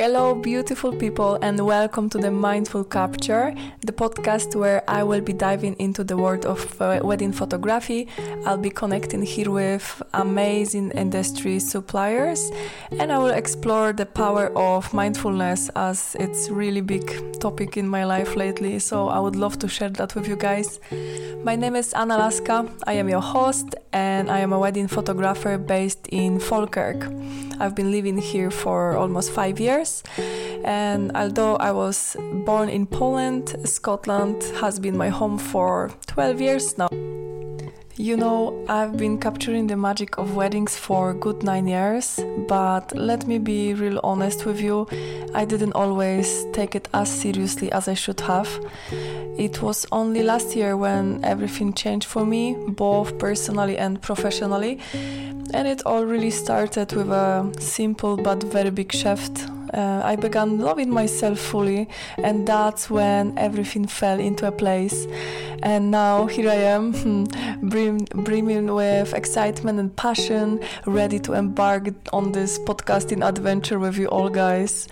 Hello, 0.00 0.34
beautiful 0.34 0.96
people, 0.96 1.34
and 1.42 1.60
welcome 1.60 2.08
to 2.08 2.16
the 2.16 2.30
Mindful 2.30 2.84
Capture, 2.84 3.54
the 3.82 3.92
podcast 3.92 4.54
where 4.54 4.82
I 4.88 5.02
will 5.02 5.20
be 5.20 5.34
diving 5.34 5.74
into 5.74 6.04
the 6.04 6.16
world 6.16 6.46
of 6.46 6.80
uh, 6.80 7.00
wedding 7.04 7.32
photography. 7.32 8.08
I'll 8.46 8.56
be 8.56 8.70
connecting 8.70 9.20
here 9.20 9.50
with 9.50 10.02
amazing 10.14 10.90
industry 10.92 11.58
suppliers, 11.58 12.50
and 12.98 13.12
I 13.12 13.18
will 13.18 13.30
explore 13.30 13.92
the 13.92 14.06
power 14.06 14.50
of 14.56 14.92
mindfulness 14.92 15.70
as 15.76 16.16
it's 16.18 16.50
really 16.50 16.80
big 16.80 17.40
topic 17.40 17.76
in 17.76 17.88
my 17.88 18.04
life 18.04 18.36
lately. 18.36 18.78
So 18.78 19.08
I 19.08 19.18
would 19.18 19.36
love 19.36 19.58
to 19.60 19.68
share 19.68 19.90
that 19.90 20.14
with 20.14 20.28
you 20.28 20.36
guys. 20.36 20.80
My 21.44 21.56
name 21.56 21.76
is 21.76 21.92
Anna 21.94 22.18
Laska. 22.18 22.68
I 22.86 22.94
am 22.94 23.08
your 23.08 23.22
host, 23.22 23.74
and 23.92 24.30
I 24.30 24.40
am 24.40 24.52
a 24.52 24.58
wedding 24.58 24.88
photographer 24.88 25.58
based 25.58 26.06
in 26.08 26.40
Falkirk. 26.40 27.06
I've 27.60 27.74
been 27.74 27.90
living 27.90 28.18
here 28.18 28.50
for 28.50 28.96
almost 28.96 29.30
five 29.30 29.60
years, 29.60 30.02
and 30.64 31.12
although 31.14 31.56
I 31.56 31.72
was 31.72 32.16
born 32.44 32.68
in 32.68 32.86
Poland, 32.86 33.56
Scotland 33.64 34.42
has 34.60 34.78
been 34.78 34.96
my 34.96 35.08
home 35.08 35.38
for 35.38 35.90
12 36.06 36.40
years 36.40 36.78
now. 36.78 36.88
You 38.00 38.16
know, 38.16 38.64
I've 38.66 38.96
been 38.96 39.18
capturing 39.18 39.66
the 39.66 39.76
magic 39.76 40.16
of 40.16 40.34
weddings 40.34 40.74
for 40.74 41.12
good 41.12 41.42
nine 41.42 41.66
years, 41.68 42.18
but 42.48 42.96
let 42.96 43.26
me 43.26 43.38
be 43.38 43.74
real 43.74 44.00
honest 44.02 44.46
with 44.46 44.58
you, 44.58 44.88
I 45.34 45.44
didn't 45.44 45.74
always 45.74 46.46
take 46.54 46.74
it 46.74 46.88
as 46.94 47.10
seriously 47.10 47.70
as 47.72 47.88
I 47.88 47.94
should 47.94 48.20
have. 48.20 48.48
It 49.36 49.60
was 49.60 49.86
only 49.92 50.22
last 50.22 50.56
year 50.56 50.78
when 50.78 51.22
everything 51.26 51.74
changed 51.74 52.06
for 52.06 52.24
me, 52.24 52.56
both 52.68 53.18
personally 53.18 53.76
and 53.76 54.00
professionally, 54.00 54.80
and 55.52 55.68
it 55.68 55.82
all 55.84 56.06
really 56.06 56.30
started 56.30 56.94
with 56.94 57.10
a 57.10 57.52
simple 57.58 58.16
but 58.16 58.42
very 58.44 58.70
big 58.70 58.94
shift 58.94 59.46
uh, 59.74 60.02
I 60.04 60.16
began 60.16 60.58
loving 60.58 60.90
myself 60.90 61.38
fully, 61.38 61.88
and 62.18 62.46
that's 62.46 62.90
when 62.90 63.36
everything 63.38 63.86
fell 63.86 64.18
into 64.18 64.46
a 64.46 64.52
place. 64.52 65.06
And 65.62 65.90
now 65.90 66.26
here 66.26 66.48
I 66.48 66.54
am, 66.54 66.92
hmm, 66.94 67.24
brimming 67.60 68.74
with 68.74 69.12
excitement 69.12 69.78
and 69.78 69.94
passion, 69.94 70.60
ready 70.86 71.18
to 71.20 71.34
embark 71.34 71.88
on 72.12 72.32
this 72.32 72.58
podcasting 72.60 73.26
adventure 73.26 73.78
with 73.78 73.98
you 73.98 74.06
all, 74.06 74.30
guys. 74.30 74.88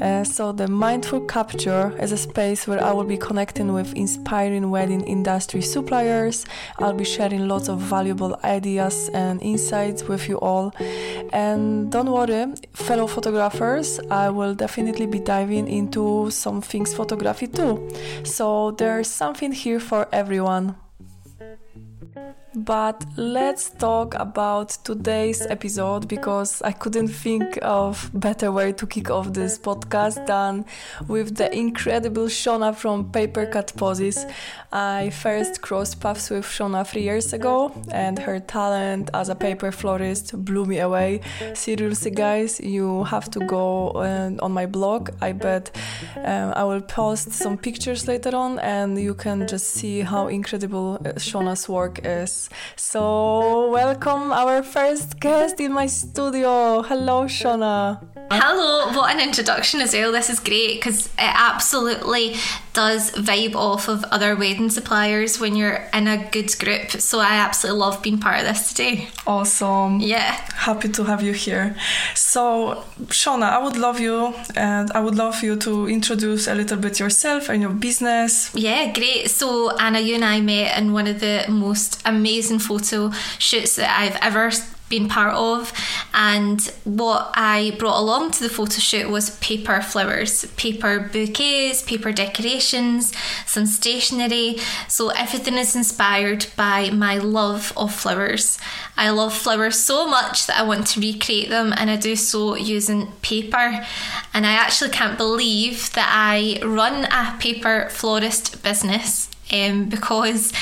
Uh, 0.00 0.24
so, 0.24 0.52
the 0.52 0.68
Mindful 0.68 1.20
Capture 1.22 1.92
is 2.00 2.12
a 2.12 2.16
space 2.16 2.66
where 2.66 2.82
I 2.82 2.92
will 2.92 3.04
be 3.04 3.16
connecting 3.16 3.72
with 3.72 3.92
inspiring 3.94 4.70
wedding 4.70 5.02
industry 5.02 5.62
suppliers. 5.62 6.44
I'll 6.78 6.92
be 6.92 7.04
sharing 7.04 7.48
lots 7.48 7.68
of 7.68 7.80
valuable 7.80 8.38
ideas 8.44 9.10
and 9.14 9.42
insights 9.42 10.04
with 10.04 10.28
you 10.28 10.38
all. 10.38 10.72
And 11.32 11.90
don't 11.90 12.10
worry, 12.10 12.54
fellow 12.74 13.06
photographers, 13.06 14.00
I 14.10 14.30
will 14.30 14.54
definitely 14.54 15.06
be 15.06 15.18
diving 15.18 15.68
into 15.68 16.30
some 16.30 16.60
things 16.60 16.94
photography 16.94 17.46
too. 17.46 17.88
So 18.24 18.72
there's 18.72 19.08
something 19.08 19.52
here 19.52 19.80
for 19.80 20.08
everyone. 20.12 20.76
But 22.54 23.06
let's 23.16 23.70
talk 23.70 24.14
about 24.16 24.70
today's 24.84 25.40
episode 25.46 26.06
because 26.06 26.60
I 26.60 26.72
couldn't 26.72 27.08
think 27.08 27.58
of 27.62 28.10
better 28.12 28.52
way 28.52 28.72
to 28.72 28.86
kick 28.86 29.10
off 29.10 29.32
this 29.32 29.58
podcast 29.58 30.26
than 30.26 30.66
with 31.08 31.36
the 31.36 31.50
incredible 31.54 32.26
Shona 32.26 32.74
from 32.76 33.10
Paper 33.10 33.46
Cut 33.46 33.72
Posies. 33.76 34.26
I 34.70 35.08
first 35.10 35.62
crossed 35.62 36.00
paths 36.00 36.28
with 36.28 36.44
Shona 36.44 36.86
three 36.86 37.02
years 37.02 37.32
ago, 37.32 37.72
and 37.90 38.18
her 38.18 38.38
talent 38.38 39.08
as 39.14 39.30
a 39.30 39.34
paper 39.34 39.72
florist 39.72 40.44
blew 40.44 40.66
me 40.66 40.78
away. 40.80 41.22
Seriously, 41.54 42.10
guys, 42.10 42.60
you 42.60 43.04
have 43.04 43.30
to 43.30 43.40
go 43.46 43.88
uh, 43.92 44.30
on 44.42 44.52
my 44.52 44.66
blog. 44.66 45.10
I 45.22 45.32
bet 45.32 45.74
um, 46.16 46.52
I 46.54 46.64
will 46.64 46.82
post 46.82 47.32
some 47.32 47.56
pictures 47.56 48.06
later 48.06 48.36
on, 48.36 48.58
and 48.58 48.98
you 49.00 49.14
can 49.14 49.48
just 49.48 49.68
see 49.68 50.02
how 50.02 50.28
incredible 50.28 50.96
uh, 50.96 51.12
Shona's 51.14 51.66
work 51.66 52.00
is. 52.04 52.41
So, 52.76 53.70
welcome 53.70 54.32
our 54.32 54.62
first 54.62 55.20
guest 55.20 55.60
in 55.60 55.72
my 55.72 55.86
studio. 55.86 56.82
Hello, 56.82 57.24
Shona. 57.24 58.00
Hello, 58.30 58.92
what 58.96 59.14
an 59.14 59.20
introduction 59.20 59.80
as 59.80 59.92
well. 59.92 60.10
This 60.10 60.30
is 60.30 60.40
great 60.40 60.76
because 60.76 61.06
it 61.06 61.12
absolutely 61.18 62.36
does 62.72 63.10
vibe 63.10 63.54
off 63.54 63.88
of 63.88 64.04
other 64.04 64.34
wedding 64.34 64.70
suppliers 64.70 65.38
when 65.38 65.54
you're 65.54 65.86
in 65.92 66.08
a 66.08 66.16
good 66.30 66.50
group. 66.58 66.90
So 66.92 67.20
I 67.20 67.34
absolutely 67.34 67.80
love 67.80 68.02
being 68.02 68.18
part 68.18 68.40
of 68.40 68.46
this 68.46 68.72
today. 68.72 69.08
Awesome. 69.26 70.00
Yeah. 70.00 70.32
Happy 70.54 70.88
to 70.88 71.04
have 71.04 71.22
you 71.22 71.32
here. 71.32 71.76
So, 72.14 72.84
Shona, 73.08 73.50
I 73.50 73.58
would 73.58 73.76
love 73.76 74.00
you 74.00 74.34
and 74.56 74.90
I 74.92 75.00
would 75.00 75.14
love 75.14 75.42
you 75.42 75.56
to 75.56 75.86
introduce 75.88 76.46
a 76.46 76.54
little 76.54 76.78
bit 76.78 76.98
yourself 76.98 77.50
and 77.50 77.60
your 77.60 77.72
business. 77.72 78.50
Yeah, 78.54 78.90
great. 78.92 79.28
So, 79.30 79.76
Anna, 79.76 80.00
you 80.00 80.14
and 80.14 80.24
I 80.24 80.40
met 80.40 80.78
in 80.78 80.94
one 80.94 81.06
of 81.06 81.20
the 81.20 81.44
most 81.50 82.00
amazing 82.06 82.31
photo 82.40 83.10
shoots 83.38 83.76
that 83.76 83.98
I've 83.98 84.16
ever 84.22 84.50
been 84.92 85.08
part 85.08 85.34
of. 85.34 85.72
And 86.12 86.60
what 86.84 87.32
I 87.34 87.74
brought 87.78 87.98
along 87.98 88.32
to 88.32 88.42
the 88.42 88.50
photo 88.50 88.78
shoot 88.78 89.08
was 89.08 89.38
paper 89.38 89.80
flowers, 89.80 90.44
paper 90.56 91.00
bouquets, 91.00 91.82
paper 91.82 92.12
decorations, 92.12 93.12
some 93.46 93.64
stationery. 93.64 94.58
So 94.88 95.08
everything 95.08 95.54
is 95.54 95.74
inspired 95.74 96.46
by 96.56 96.90
my 96.90 97.16
love 97.16 97.72
of 97.74 97.94
flowers. 97.94 98.58
I 98.96 99.08
love 99.08 99.32
flowers 99.32 99.78
so 99.80 100.06
much 100.06 100.46
that 100.46 100.58
I 100.58 100.62
want 100.62 100.86
to 100.88 101.00
recreate 101.00 101.48
them, 101.48 101.72
and 101.74 101.90
I 101.90 101.96
do 101.96 102.14
so 102.14 102.54
using 102.56 103.12
paper. 103.22 103.86
And 104.34 104.46
I 104.46 104.52
actually 104.52 104.90
can't 104.90 105.16
believe 105.16 105.90
that 105.94 106.10
I 106.12 106.60
run 106.62 107.06
a 107.06 107.38
paper 107.40 107.88
florist 107.88 108.62
business 108.62 109.30
um, 109.52 109.86
because 109.86 110.52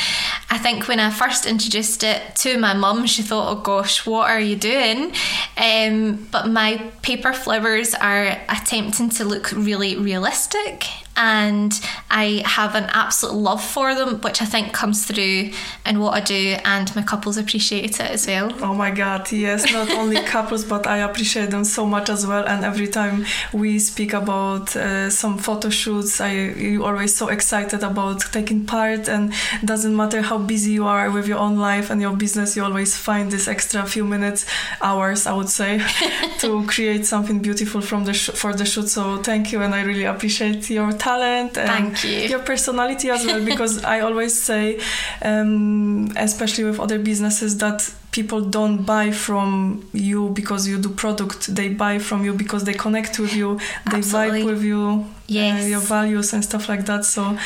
I 0.50 0.58
think 0.58 0.88
when 0.88 0.98
I 0.98 1.10
first 1.10 1.46
introduced 1.46 2.02
it 2.02 2.34
to 2.36 2.58
my 2.58 2.74
mum, 2.74 3.06
she 3.06 3.22
thought, 3.22 3.50
oh 3.50 3.60
gosh, 3.60 4.04
what 4.06 4.28
are 4.28 4.40
you 4.40 4.56
doing? 4.56 5.12
Um, 5.56 6.28
but 6.30 6.48
my 6.48 6.90
paper 7.02 7.32
flowers 7.32 7.94
are 7.94 8.36
attempting 8.48 9.10
to 9.10 9.24
look 9.24 9.52
really 9.52 9.96
realistic 9.96 10.86
and 11.16 11.78
I 12.10 12.42
have 12.44 12.74
an 12.74 12.84
absolute 12.92 13.34
love 13.34 13.62
for 13.62 13.94
them, 13.94 14.20
which 14.20 14.40
I 14.40 14.44
think 14.44 14.72
comes 14.72 15.04
through 15.04 15.50
in 15.84 16.00
what 16.00 16.14
I 16.14 16.20
do, 16.20 16.56
and 16.64 16.94
my 16.96 17.02
couples 17.02 17.36
appreciate 17.36 18.00
it 18.00 18.10
as 18.10 18.26
well. 18.26 18.52
Oh 18.62 18.74
my 18.74 18.90
god, 18.90 19.30
yes, 19.30 19.70
not 19.72 19.90
only 19.90 20.22
couples, 20.36 20.64
but 20.64 20.86
I 20.86 20.98
appreciate 20.98 21.50
them 21.50 21.64
so 21.64 21.84
much 21.84 22.08
as 22.08 22.26
well. 22.26 22.46
And 22.46 22.64
every 22.64 22.88
time 22.88 23.26
we 23.52 23.78
speak 23.78 24.12
about 24.12 24.74
uh, 24.76 25.10
some 25.10 25.38
photo 25.38 25.68
shoots, 25.68 26.20
I 26.20 26.32
you 26.32 26.84
always 26.84 27.14
so 27.14 27.28
excited 27.28 27.82
about 27.82 28.20
taking 28.32 28.64
part, 28.64 29.08
and 29.08 29.32
doesn't 29.64 29.94
matter 29.94 30.22
how 30.22 30.38
busy 30.38 30.72
you 30.72 30.86
are 30.86 31.10
with 31.10 31.26
your 31.28 31.38
own 31.38 31.56
life 31.58 31.90
and 31.90 32.00
your 32.00 32.16
business, 32.16 32.56
you 32.56 32.64
always 32.64 32.96
find 32.96 33.30
this 33.30 33.46
extra 33.48 33.84
few 33.84 34.04
minutes, 34.04 34.46
hours, 34.80 35.26
I 35.26 35.32
would 35.34 35.50
say, 35.50 35.82
to 36.38 36.64
create 36.66 37.04
something 37.04 37.40
beautiful 37.40 37.80
from 37.80 38.04
the 38.04 38.14
sh- 38.14 38.30
for 38.30 38.54
the 38.54 38.64
shoot. 38.64 38.88
So 38.88 39.18
thank 39.18 39.52
you, 39.52 39.60
and 39.60 39.74
I 39.74 39.82
really 39.82 40.04
appreciate 40.04 40.70
your 40.70 40.92
time 40.92 40.99
talent 41.00 41.56
and 41.58 42.04
you. 42.04 42.10
your 42.32 42.38
personality 42.40 43.08
as 43.10 43.24
well 43.24 43.42
because 43.44 43.82
I 43.84 44.00
always 44.00 44.40
say 44.40 44.80
um, 45.22 46.12
especially 46.16 46.64
with 46.64 46.78
other 46.78 46.98
businesses 46.98 47.58
that 47.58 47.78
people 48.12 48.40
don't 48.40 48.84
buy 48.84 49.10
from 49.10 49.88
you 49.92 50.30
because 50.30 50.68
you 50.68 50.78
do 50.78 50.90
product 50.90 51.54
they 51.54 51.68
buy 51.68 51.98
from 51.98 52.24
you 52.24 52.34
because 52.34 52.64
they 52.64 52.74
connect 52.74 53.18
with 53.18 53.34
you 53.34 53.58
they 53.90 53.98
Absolutely. 53.98 54.42
vibe 54.42 54.46
with 54.46 54.62
you 54.62 55.06
yes. 55.26 55.64
uh, 55.64 55.66
your 55.66 55.80
values 55.80 56.32
and 56.34 56.42
stuff 56.44 56.68
like 56.68 56.84
that 56.86 57.04
so 57.04 57.38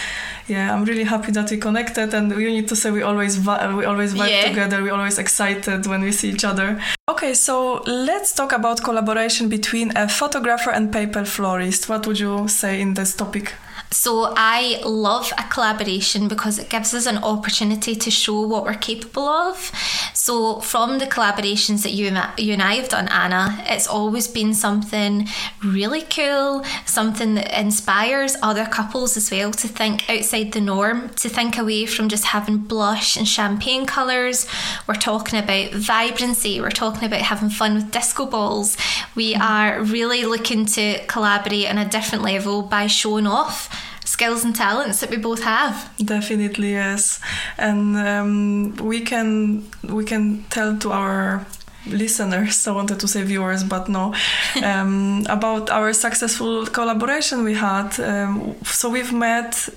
yeah 0.47 0.75
i'm 0.75 0.85
really 0.85 1.05
happy 1.05 1.33
that 1.33 1.51
we 1.51 1.57
connected 1.57 2.13
and 2.13 2.35
we 2.35 2.45
need 2.45 2.69
to 2.69 2.77
say 2.77 2.91
we 2.91 3.03
always 3.03 3.37
vi- 3.37 3.75
we 3.75 3.85
always 3.85 4.13
vibe 4.15 4.31
yeah. 4.31 4.49
together 4.49 4.83
We're 4.83 4.93
always 4.93 5.19
excited 5.19 5.87
when 5.87 6.03
we 6.03 6.13
see 6.13 6.31
each 6.31 6.45
other. 6.45 6.81
Okay 7.09 7.35
so 7.35 7.83
let's 7.87 8.35
talk 8.35 8.53
about 8.53 8.83
collaboration 8.83 9.49
between 9.49 9.97
a 9.97 10.09
photographer 10.09 10.71
and 10.71 10.93
paper 10.93 11.25
florist. 11.25 11.89
What 11.89 12.07
would 12.07 12.19
you 12.19 12.49
say 12.49 12.81
in 12.81 12.95
this 12.95 13.15
topic 13.15 13.55
so 13.95 14.35
I 14.37 14.81
love 14.85 15.33
a 15.39 15.45
collaboration 15.45 16.27
because 16.27 16.59
it 16.59 16.69
gives 16.69 16.93
us 16.95 17.07
an 17.07 17.19
opportunity 17.19 17.95
to 17.95 18.11
show 18.11 18.41
what 18.41 18.65
we're 18.65 18.75
capable 18.75 19.29
of. 19.29 19.71
So 20.13 20.59
from 20.61 20.99
the 20.99 21.07
collaborations 21.07 21.85
that 21.85 21.93
you 21.93 22.09
and, 22.09 22.29
you 22.37 22.55
and 22.55 22.63
I 22.63 22.75
have 22.75 22.89
done, 22.89 23.07
Anna, 23.07 23.63
it's 23.69 23.87
always 23.87 24.27
been 24.27 24.53
something 24.53 25.29
really 25.63 26.03
cool, 26.03 26.65
something 26.87 27.37
that 27.37 27.59
inspires 27.59 28.35
other 28.43 28.67
couples 28.67 29.17
as 29.17 29.31
well 29.31 29.53
to 29.53 29.69
think 29.69 30.11
outside 30.11 30.51
the 30.51 30.61
norm, 30.61 31.11
to 31.11 31.29
think 31.29 31.57
away 31.57 31.87
from 31.87 32.09
just 32.09 32.25
having 32.25 32.59
blush 32.59 33.17
and 33.17 33.29
champagne 33.29 33.87
colours. 33.87 34.49
We're 34.89 34.95
talking 34.95 35.39
about 35.39 35.73
vibrancy, 35.73 36.61
we're 36.61 36.71
talking 36.71 37.05
about 37.05 37.21
having 37.21 37.49
fun 37.49 37.77
with 37.77 37.93
disco 37.93 38.27
balls. 38.27 38.77
We 39.15 39.37
are 39.37 39.81
really 39.81 40.25
looking 40.25 40.67
to 40.67 40.99
collaborate 41.07 41.71
on 41.71 41.79
a 41.79 41.89
different 41.89 42.25
level 42.25 42.63
by 42.63 42.89
showing 42.89 43.29
off 43.29 43.71
skills 44.05 44.45
and 44.45 44.55
talents 44.55 45.01
that 45.01 45.11
we 45.11 45.17
both 45.17 45.43
have. 45.43 45.91
Definitely 46.05 46.73
yes, 46.73 47.21
and 47.59 47.97
um, 47.97 48.77
we 48.77 49.01
can 49.01 49.65
we 49.83 50.05
can 50.05 50.45
tell 50.51 50.77
to 50.79 50.93
our 50.93 51.47
listeners. 51.87 52.67
I 52.67 52.73
wanted 52.73 53.01
to 53.01 53.09
say 53.09 53.23
viewers, 53.23 53.65
but 53.65 53.89
no. 53.89 54.15
Um, 54.63 55.27
about 55.29 55.71
our 55.71 55.93
successful 55.93 56.67
collaboration 56.67 57.45
we 57.45 57.55
had. 57.55 57.99
Um, 58.01 58.55
so 58.65 58.89
we've 58.89 59.13
met 59.13 59.69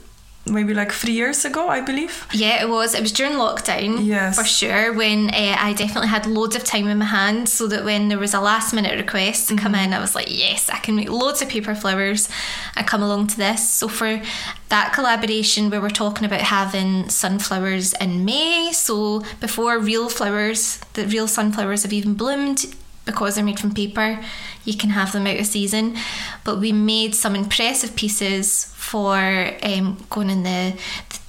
maybe 0.50 0.74
like 0.74 0.92
three 0.92 1.14
years 1.14 1.46
ago, 1.46 1.70
I 1.70 1.82
believe. 1.82 2.28
Yeah, 2.34 2.62
it 2.64 2.70
was. 2.70 2.96
It 2.96 3.02
was 3.02 3.12
during 3.12 3.34
lockdown. 3.34 4.06
Yes. 4.06 4.38
For 4.38 4.46
sure, 4.46 4.94
when 4.94 5.30
uh, 5.30 5.56
I 5.60 5.74
definitely 5.74 6.08
had 6.10 6.26
loads 6.26 6.56
of 6.56 6.64
time 6.64 6.88
in 6.88 6.98
my 6.98 7.06
hands, 7.06 7.54
so 7.54 7.68
that 7.68 7.84
when 7.84 8.08
there 8.10 8.18
was 8.18 8.34
a 8.34 8.40
last 8.42 8.74
minute 8.74 8.98
request 8.98 9.50
to 9.50 9.56
come 9.56 9.68
Mm-hmm. 9.74 9.86
in, 9.92 9.94
I 9.94 10.00
was 10.00 10.16
like, 10.16 10.28
yes, 10.30 10.70
I 10.70 10.78
can 10.80 10.96
make 10.96 11.10
loads 11.10 11.42
of 11.42 11.50
paper 11.50 11.76
flowers 11.76 12.30
and 12.76 12.88
come 12.88 13.04
along 13.04 13.28
to 13.28 13.38
this. 13.38 13.70
So 13.70 13.88
for 13.90 14.22
that 14.70 14.94
collaboration, 14.94 15.70
we 15.70 15.78
were 15.78 15.90
talking 15.90 16.26
about 16.26 16.42
having 16.42 17.10
sunflowers 17.10 17.94
in 18.00 18.24
May. 18.24 18.72
So 18.72 19.24
before 19.42 19.78
real 19.78 20.08
flowers, 20.10 20.80
the 20.94 21.06
real 21.06 21.28
sunflowers 21.28 21.84
have 21.84 21.92
even 21.94 22.14
bloomed, 22.14 22.66
because 23.08 23.34
they're 23.36 23.44
made 23.44 23.60
from 23.60 23.74
paper, 23.74 24.24
you 24.64 24.78
can 24.78 24.92
have 24.92 25.12
them 25.14 25.26
out 25.26 25.40
of 25.40 25.48
season. 25.48 25.96
But 26.44 26.60
we 26.60 26.72
made 26.72 27.16
some 27.16 27.36
impressive 27.36 27.96
pieces 27.96 28.66
for 28.76 29.18
um, 29.64 30.06
going 30.10 30.30
in 30.30 30.44
the 30.44 30.80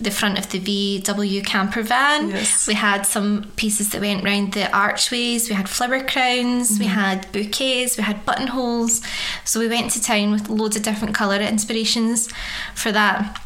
the 0.00 0.10
front 0.12 0.38
of 0.38 0.48
the 0.50 0.60
VW 0.60 1.44
camper 1.44 1.82
van. 1.82 2.30
Yes. 2.30 2.69
We 2.69 2.75
had 2.75 3.04
some 3.04 3.50
pieces 3.56 3.90
that 3.90 4.00
went 4.00 4.22
round 4.22 4.52
the 4.52 4.70
archways. 4.76 5.48
We 5.48 5.56
had 5.56 5.69
flower 5.69 6.04
crowns. 6.04 6.78
We 6.78 6.86
had 6.86 7.30
bouquets. 7.32 7.96
We 7.96 8.04
had 8.04 8.24
buttonholes. 8.24 9.02
So 9.44 9.58
we 9.58 9.66
went 9.66 9.90
to 9.92 10.02
town 10.02 10.31
with 10.31 10.48
loads 10.48 10.76
of 10.76 10.82
different 10.84 11.16
colour 11.16 11.40
inspirations 11.40 12.28
for 12.76 12.92
that. 12.92 13.40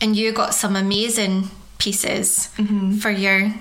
And 0.00 0.14
you 0.14 0.30
got 0.32 0.52
some 0.52 0.76
amazing 0.76 1.50
pieces 1.78 2.48
for 3.00 3.10
your 3.10 3.54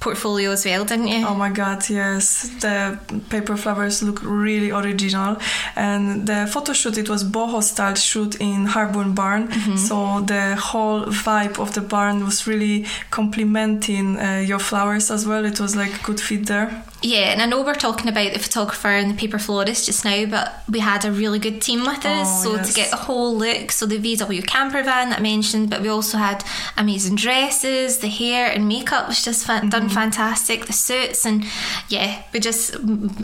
portfolio 0.00 0.50
as 0.52 0.64
well, 0.64 0.84
didn't 0.84 1.08
you? 1.08 1.26
Oh 1.26 1.34
my 1.34 1.50
god, 1.50 1.88
yes. 1.90 2.48
The 2.60 2.98
paper 3.28 3.56
flowers 3.56 4.02
look 4.02 4.20
really 4.22 4.70
original. 4.70 5.36
And 5.76 6.26
the 6.26 6.48
photo 6.50 6.72
shoot, 6.72 6.96
it 6.98 7.08
was 7.08 7.22
boho 7.22 7.62
style 7.62 7.94
shoot 7.94 8.36
in 8.40 8.66
Harborne 8.66 9.14
Barn. 9.14 9.50
So 9.76 10.20
the 10.22 10.56
whole 10.56 11.04
vibe 11.06 11.58
of 11.58 11.74
the 11.74 11.82
barn 11.82 12.24
was 12.24 12.46
really 12.46 12.86
complementing 13.10 14.18
uh, 14.18 14.42
your 14.46 14.58
flowers 14.58 15.10
as 15.10 15.26
well. 15.26 15.44
It 15.44 15.60
was 15.60 15.76
like 15.76 16.02
good 16.02 16.20
fit 16.20 16.46
there. 16.46 16.82
Yeah, 17.02 17.32
and 17.32 17.40
I 17.40 17.46
know 17.46 17.62
we're 17.62 17.74
talking 17.74 18.08
about 18.08 18.34
the 18.34 18.38
photographer 18.38 18.88
and 18.88 19.10
the 19.10 19.14
paper 19.14 19.38
florist 19.38 19.86
just 19.86 20.04
now, 20.04 20.26
but 20.26 20.62
we 20.68 20.80
had 20.80 21.04
a 21.06 21.10
really 21.10 21.38
good 21.38 21.62
team 21.62 21.80
with 21.80 22.04
us. 22.04 22.28
Oh, 22.28 22.42
so 22.42 22.56
yes. 22.56 22.68
to 22.68 22.74
get 22.74 22.90
the 22.90 22.96
whole 22.98 23.34
look, 23.34 23.72
so 23.72 23.86
the 23.86 23.98
VW 23.98 24.46
camper 24.46 24.82
van 24.82 25.08
that 25.10 25.20
I 25.20 25.22
mentioned, 25.22 25.70
but 25.70 25.80
we 25.80 25.88
also 25.88 26.18
had 26.18 26.44
amazing 26.76 27.16
dresses, 27.16 27.98
the 27.98 28.08
hair 28.08 28.50
and 28.50 28.68
makeup 28.68 29.08
was 29.08 29.22
just 29.24 29.46
fa- 29.46 29.62
done 29.68 29.80
Mm-hmm. 29.86 29.94
fantastic, 29.94 30.66
the 30.66 30.74
suits, 30.74 31.24
and 31.24 31.44
yeah, 31.88 32.22
we 32.34 32.40
just 32.40 32.76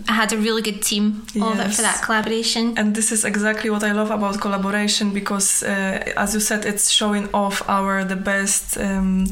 had 0.09 0.33
a 0.33 0.39
really 0.39 0.63
good 0.63 0.81
team 0.83 1.27
of 1.41 1.61
it 1.61 1.75
for 1.75 1.83
that 1.83 2.01
collaboration. 2.03 2.79
And 2.79 2.95
this 2.95 3.13
is 3.13 3.25
exactly 3.27 3.69
what 3.69 3.85
I 3.85 3.93
love 3.93 4.11
about 4.11 4.41
collaboration 4.41 5.13
because, 5.13 5.63
uh, 5.63 6.13
as 6.17 6.33
you 6.33 6.41
said, 6.41 6.65
it's 6.65 6.91
showing 6.91 7.29
off 7.35 7.63
our 7.69 8.05
the 8.05 8.17
best 8.17 8.79
um, 8.79 9.27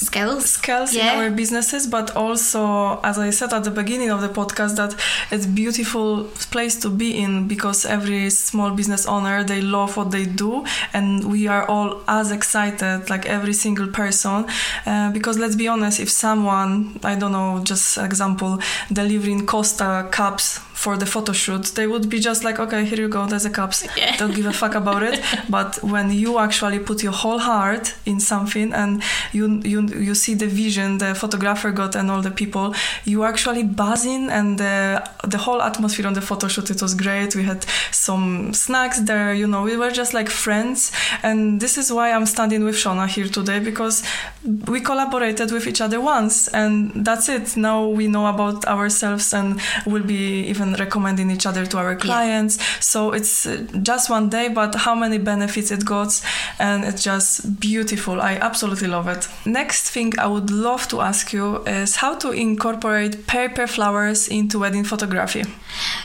Skills. 0.00 0.50
skills 0.50 0.94
Yeah. 0.94 1.12
in 1.14 1.18
our 1.18 1.30
businesses, 1.30 1.86
but 1.86 2.14
also, 2.16 3.00
as 3.02 3.18
I 3.18 3.30
said 3.30 3.52
at 3.52 3.64
the 3.64 3.70
beginning 3.70 4.10
of 4.10 4.20
the 4.20 4.28
podcast, 4.28 4.76
that 4.76 4.94
it's 5.30 5.44
beautiful 5.46 6.24
place 6.50 6.76
to 6.76 6.88
be 6.88 7.18
in 7.18 7.48
because 7.48 7.84
every 7.84 8.30
small 8.30 8.70
business 8.70 9.06
owner 9.06 9.42
they 9.42 9.60
love 9.60 9.96
what 9.96 10.10
they 10.12 10.24
do, 10.24 10.64
and 10.92 11.24
we 11.24 11.48
are 11.48 11.64
all 11.68 12.00
as 12.06 12.30
excited, 12.30 13.10
like 13.10 13.26
every 13.26 13.52
single 13.52 13.88
person. 13.88 14.46
Uh, 14.86 15.10
because 15.10 15.36
let's 15.38 15.56
be 15.56 15.66
honest, 15.68 15.98
if 16.00 16.10
someone, 16.10 16.98
I 17.02 17.16
don't 17.16 17.32
know, 17.32 17.60
just 17.64 17.98
example, 17.98 18.60
delivering 18.92 19.46
Costa 19.46 20.06
cups 20.12 20.60
for 20.82 20.96
the 20.96 21.06
photo 21.06 21.32
shoot, 21.32 21.64
they 21.74 21.88
would 21.88 22.08
be 22.08 22.20
just 22.20 22.44
like, 22.44 22.60
okay, 22.60 22.84
here 22.84 23.00
you 23.00 23.08
go, 23.08 23.26
there's 23.26 23.44
a 23.44 23.50
cups. 23.50 23.78
Yeah. 23.98 24.16
Don't 24.16 24.34
give 24.38 24.46
a 24.46 24.52
fuck 24.52 24.74
about 24.76 25.02
it. 25.02 25.16
But 25.48 25.70
when 25.82 26.12
you 26.12 26.38
actually 26.38 26.78
put 26.78 27.02
your 27.02 27.16
whole 27.22 27.40
heart 27.40 27.96
in 28.06 28.20
something 28.20 28.72
and 28.72 29.02
you 29.32 29.44
you 29.72 29.80
you 30.08 30.14
see 30.14 30.34
the 30.34 30.46
vision 30.46 30.98
the 30.98 31.10
photographer 31.22 31.70
got 31.72 31.96
and 31.96 32.06
all 32.12 32.22
the 32.22 32.30
people, 32.42 32.66
you 33.04 33.24
actually 33.24 33.64
buzzing 33.64 34.30
and 34.30 34.48
the 34.62 34.78
the 35.34 35.38
whole 35.38 35.60
atmosphere 35.70 36.06
on 36.06 36.14
the 36.14 36.24
photo 36.30 36.46
shoot 36.46 36.70
it 36.70 36.80
was 36.80 36.94
great. 36.94 37.34
We 37.34 37.42
had 37.42 37.64
some 37.90 38.54
snacks 38.54 38.98
there, 39.10 39.34
you 39.34 39.48
know, 39.52 39.62
we 39.70 39.76
were 39.76 39.90
just 39.90 40.12
like 40.14 40.28
friends. 40.44 40.92
And 41.22 41.60
this 41.60 41.74
is 41.76 41.86
why 41.96 42.06
I'm 42.14 42.26
standing 42.26 42.62
with 42.62 42.76
Shona 42.76 43.06
here 43.08 43.28
today 43.38 43.58
because 43.70 43.96
we 44.72 44.80
collaborated 44.80 45.50
with 45.50 45.66
each 45.66 45.80
other 45.80 46.00
once 46.00 46.46
and 46.60 46.72
that's 47.06 47.28
it. 47.28 47.56
Now 47.56 47.78
we 47.98 48.06
know 48.06 48.26
about 48.34 48.64
ourselves 48.66 49.34
and 49.34 49.60
we'll 49.86 50.08
be 50.18 50.24
even 50.52 50.67
recommending 50.74 51.30
each 51.30 51.46
other 51.46 51.66
to 51.66 51.78
our 51.78 51.96
clients. 51.96 52.58
So 52.84 53.12
it's 53.12 53.46
uh, 53.46 53.66
just 53.82 54.10
one 54.10 54.28
day, 54.28 54.48
but 54.48 54.74
how 54.74 54.94
many 54.94 55.18
benefits 55.18 55.70
it 55.70 55.84
got, 55.84 56.20
and 56.58 56.84
it's 56.84 57.02
just 57.02 57.60
beautiful. 57.60 58.20
I 58.20 58.34
absolutely 58.34 58.88
love 58.88 59.08
it. 59.08 59.28
Next 59.46 59.90
thing 59.90 60.18
I 60.18 60.26
would 60.26 60.50
love 60.50 60.88
to 60.88 61.00
ask 61.00 61.32
you 61.32 61.62
is 61.64 61.96
how 61.96 62.14
to 62.16 62.30
incorporate 62.32 63.26
paper 63.26 63.66
flowers 63.66 64.28
into 64.28 64.58
wedding 64.58 64.84
photography. 64.84 65.44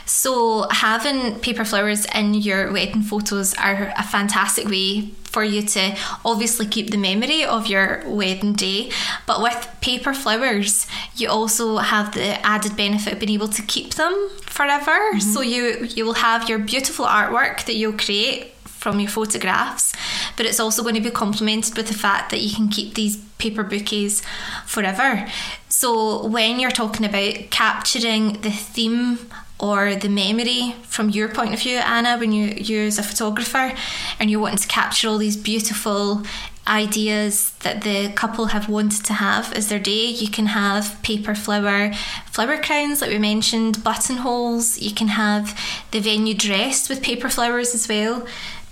So 0.06 0.66
having 0.70 1.40
paper 1.40 1.64
flowers 1.64 2.06
in 2.14 2.34
your 2.34 2.72
wedding 2.72 3.02
photos 3.02 3.54
are 3.54 3.92
a 3.96 4.02
fantastic 4.02 4.68
way 4.68 5.10
for 5.24 5.42
you 5.42 5.62
to 5.62 5.96
obviously 6.24 6.64
keep 6.64 6.90
the 6.90 6.96
memory 6.96 7.44
of 7.44 7.66
your 7.66 8.02
wedding 8.06 8.52
day, 8.52 8.90
but 9.26 9.42
with 9.42 9.68
paper 9.80 10.14
flowers, 10.14 10.86
you 11.16 11.28
also 11.28 11.78
have 11.78 12.14
the 12.14 12.44
added 12.44 12.76
benefit 12.76 13.12
of 13.14 13.18
being 13.20 13.32
able 13.32 13.48
to 13.48 13.62
keep 13.62 13.94
them 13.94 14.30
forever. 14.42 14.90
Mm-hmm. 14.90 15.20
So 15.20 15.40
you 15.40 15.84
you 15.84 16.04
will 16.04 16.14
have 16.14 16.48
your 16.48 16.58
beautiful 16.58 17.06
artwork 17.06 17.64
that 17.66 17.74
you'll 17.74 17.98
create 17.98 18.52
from 18.64 19.00
your 19.00 19.08
photographs, 19.08 19.94
but 20.36 20.44
it's 20.44 20.60
also 20.60 20.82
going 20.82 20.94
to 20.94 21.00
be 21.00 21.10
complemented 21.10 21.76
with 21.76 21.88
the 21.88 21.94
fact 21.94 22.30
that 22.30 22.40
you 22.40 22.54
can 22.54 22.68
keep 22.68 22.94
these 22.94 23.16
paper 23.38 23.62
bouquets 23.62 24.22
forever. 24.66 25.26
So 25.68 26.26
when 26.26 26.60
you're 26.60 26.70
talking 26.70 27.06
about 27.06 27.50
capturing 27.50 28.42
the 28.42 28.50
theme 28.50 29.18
or 29.58 29.94
the 29.94 30.08
memory 30.08 30.74
from 30.82 31.08
your 31.08 31.28
point 31.28 31.54
of 31.54 31.60
view, 31.60 31.78
Anna, 31.78 32.18
when 32.18 32.32
you 32.32 32.46
you 32.56 32.80
as 32.80 32.98
a 32.98 33.02
photographer 33.02 33.72
and 34.18 34.30
you're 34.30 34.40
wanting 34.40 34.58
to 34.58 34.68
capture 34.68 35.08
all 35.08 35.18
these 35.18 35.36
beautiful 35.36 36.22
ideas 36.66 37.50
that 37.60 37.82
the 37.82 38.10
couple 38.12 38.46
have 38.46 38.68
wanted 38.68 39.04
to 39.04 39.14
have 39.14 39.52
as 39.52 39.68
their 39.68 39.78
day. 39.78 40.06
You 40.06 40.28
can 40.28 40.46
have 40.46 41.00
paper 41.02 41.34
flower 41.34 41.92
flower 42.30 42.58
crowns, 42.58 43.00
like 43.00 43.10
we 43.10 43.18
mentioned, 43.18 43.84
buttonholes. 43.84 44.80
You 44.80 44.94
can 44.94 45.08
have 45.08 45.58
the 45.90 46.00
venue 46.00 46.34
dressed 46.34 46.88
with 46.88 47.02
paper 47.02 47.28
flowers 47.28 47.74
as 47.74 47.88
well. 47.88 48.26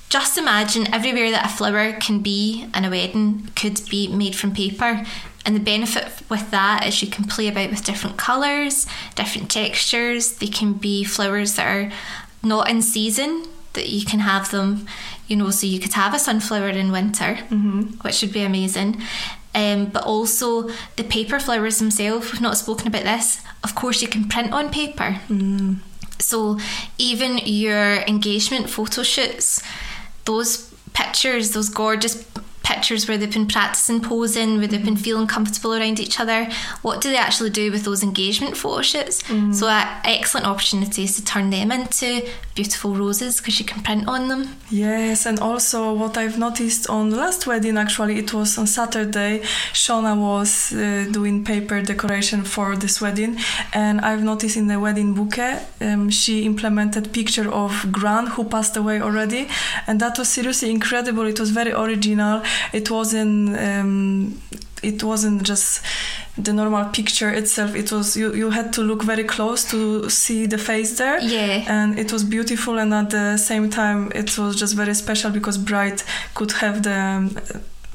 Just 0.09 0.37
imagine 0.37 0.93
everywhere 0.93 1.31
that 1.31 1.47
a 1.47 1.57
flower 1.57 1.93
can 1.93 2.21
be 2.21 2.67
in 2.75 2.85
a 2.85 2.91
wedding 2.91 3.49
could 3.57 3.81
be 3.89 4.09
made 4.09 4.37
from 4.37 4.55
paper. 4.55 5.05
And 5.45 5.57
the 5.57 5.61
benefit 5.61 6.09
with 6.29 6.51
that 6.51 6.87
is 6.87 7.03
you 7.03 7.09
can 7.09 7.25
play 7.25 7.49
about 7.49 7.71
with 7.71 7.85
different 7.85 8.17
colours, 8.17 8.87
different 9.15 9.51
textures. 9.51 10.37
They 10.37 10.47
can 10.47 10.75
be 10.75 11.03
flowers 11.03 11.57
that 11.57 11.67
are 11.67 11.93
not 12.43 12.71
in 12.71 12.83
season, 12.83 13.47
that 13.75 13.89
you 13.89 14.05
can 14.05 14.21
have 14.21 14.51
them, 14.51 14.87
you 15.29 15.37
know, 15.37 15.51
so 15.51 15.67
you 15.67 15.79
could 15.81 15.95
have 15.95 16.15
a 16.15 16.19
sunflower 16.19 16.69
in 16.71 16.93
winter, 16.93 17.37
which 18.03 18.23
would 18.23 18.33
be 18.33 18.43
amazing. 18.43 19.01
Um, 19.55 19.87
but 19.87 20.05
also 20.05 20.71
the 20.97 21.05
paper 21.05 21.39
flowers 21.39 21.79
themselves, 21.79 22.33
we've 22.33 22.41
not 22.41 22.57
spoken 22.57 22.87
about 22.89 23.05
this. 23.05 23.43
Of 23.63 23.75
course, 23.75 24.01
you 24.01 24.09
can 24.09 24.29
print 24.29 24.53
on 24.53 24.71
paper. 24.71 25.21
So 26.19 26.59
even 26.99 27.39
your 27.45 27.97
engagement 28.07 28.71
photo 28.71 29.03
shoots, 29.03 29.63
those 30.25 30.73
pictures, 30.95 31.51
those 31.51 31.69
gorgeous 31.69 32.25
pictures 32.83 33.07
where 33.07 33.17
they've 33.17 33.33
been 33.33 33.47
practicing 33.47 34.01
posing, 34.01 34.59
where 34.59 34.67
they've 34.67 34.85
been 34.85 34.97
feeling 34.97 35.29
comfortable 35.29 35.73
around 35.73 36.01
each 36.01 36.19
other, 36.19 36.49
what 36.83 37.01
do 37.01 37.09
they 37.11 37.17
actually 37.17 37.51
do 37.63 37.71
with 37.71 37.85
those 37.85 38.03
engagement 38.03 38.57
photo 38.57 38.83
shoots? 38.83 39.17
So, 39.59 39.69
uh, 39.69 39.87
excellent 40.05 40.47
opportunities 40.49 41.15
to 41.17 41.25
turn 41.25 41.51
them 41.51 41.71
into 41.71 42.27
beautiful 42.57 42.95
roses 42.97 43.37
because 43.39 43.61
you 43.61 43.65
can 43.65 43.83
print 43.83 44.09
on 44.09 44.29
them. 44.29 44.43
Yes, 44.69 45.27
and 45.27 45.39
also 45.39 45.95
what 45.95 46.17
I've 46.17 46.39
noticed 46.39 46.91
on 46.91 47.11
the 47.11 47.17
last 47.17 47.47
wedding, 47.47 47.77
actually, 47.79 48.19
it 48.19 48.35
was 48.35 48.59
on 48.59 48.67
Saturday. 48.67 49.41
Shona 49.73 50.15
was 50.31 50.73
uh, 50.73 51.07
doing 51.11 51.45
paper 51.45 51.81
decoration 51.83 52.43
for 52.43 52.77
this 52.77 53.01
wedding, 53.01 53.39
and 53.73 54.01
I've 54.01 54.25
noticed 54.25 54.57
in 54.57 54.67
the 54.67 54.81
wedding 54.81 55.15
bouquet, 55.15 55.55
um, 55.81 56.11
she 56.11 56.45
implemented 56.45 57.13
picture 57.13 57.49
of 57.63 57.73
Gran 57.93 58.27
who 58.27 58.43
passed 58.45 58.77
away 58.77 59.01
already, 59.01 59.49
and 59.87 60.01
that 60.01 60.19
was 60.19 60.29
seriously 60.29 60.71
incredible. 60.71 61.27
It 61.27 61.39
was 61.39 61.51
very 61.51 61.73
original. 61.73 62.43
It 62.73 62.91
wasn't. 62.91 63.57
Um, 63.59 64.41
it 64.83 65.03
wasn't 65.05 65.45
just 65.45 65.81
the 66.37 66.53
normal 66.53 66.85
picture 66.87 67.31
itself 67.31 67.75
it 67.77 67.93
was 67.93 68.17
you, 68.17 68.35
you 68.35 68.51
had 68.51 68.73
to 68.73 68.81
look 68.81 69.05
very 69.05 69.23
close 69.23 69.65
to 69.71 70.09
see 70.11 70.47
the 70.47 70.59
face 70.59 70.99
there 70.99 71.21
Yeah. 71.21 71.65
and 71.69 71.99
it 71.99 72.13
was 72.13 72.25
beautiful 72.25 72.79
and 72.79 72.93
at 72.93 73.11
the 73.11 73.37
same 73.37 73.71
time 73.71 74.11
it 74.15 74.37
was 74.37 74.57
just 74.57 74.75
very 74.75 74.95
special 74.95 75.31
because 75.31 75.57
bride 75.57 76.03
could 76.35 76.51
have 76.53 76.83
the 76.83 76.99
um, 76.99 77.37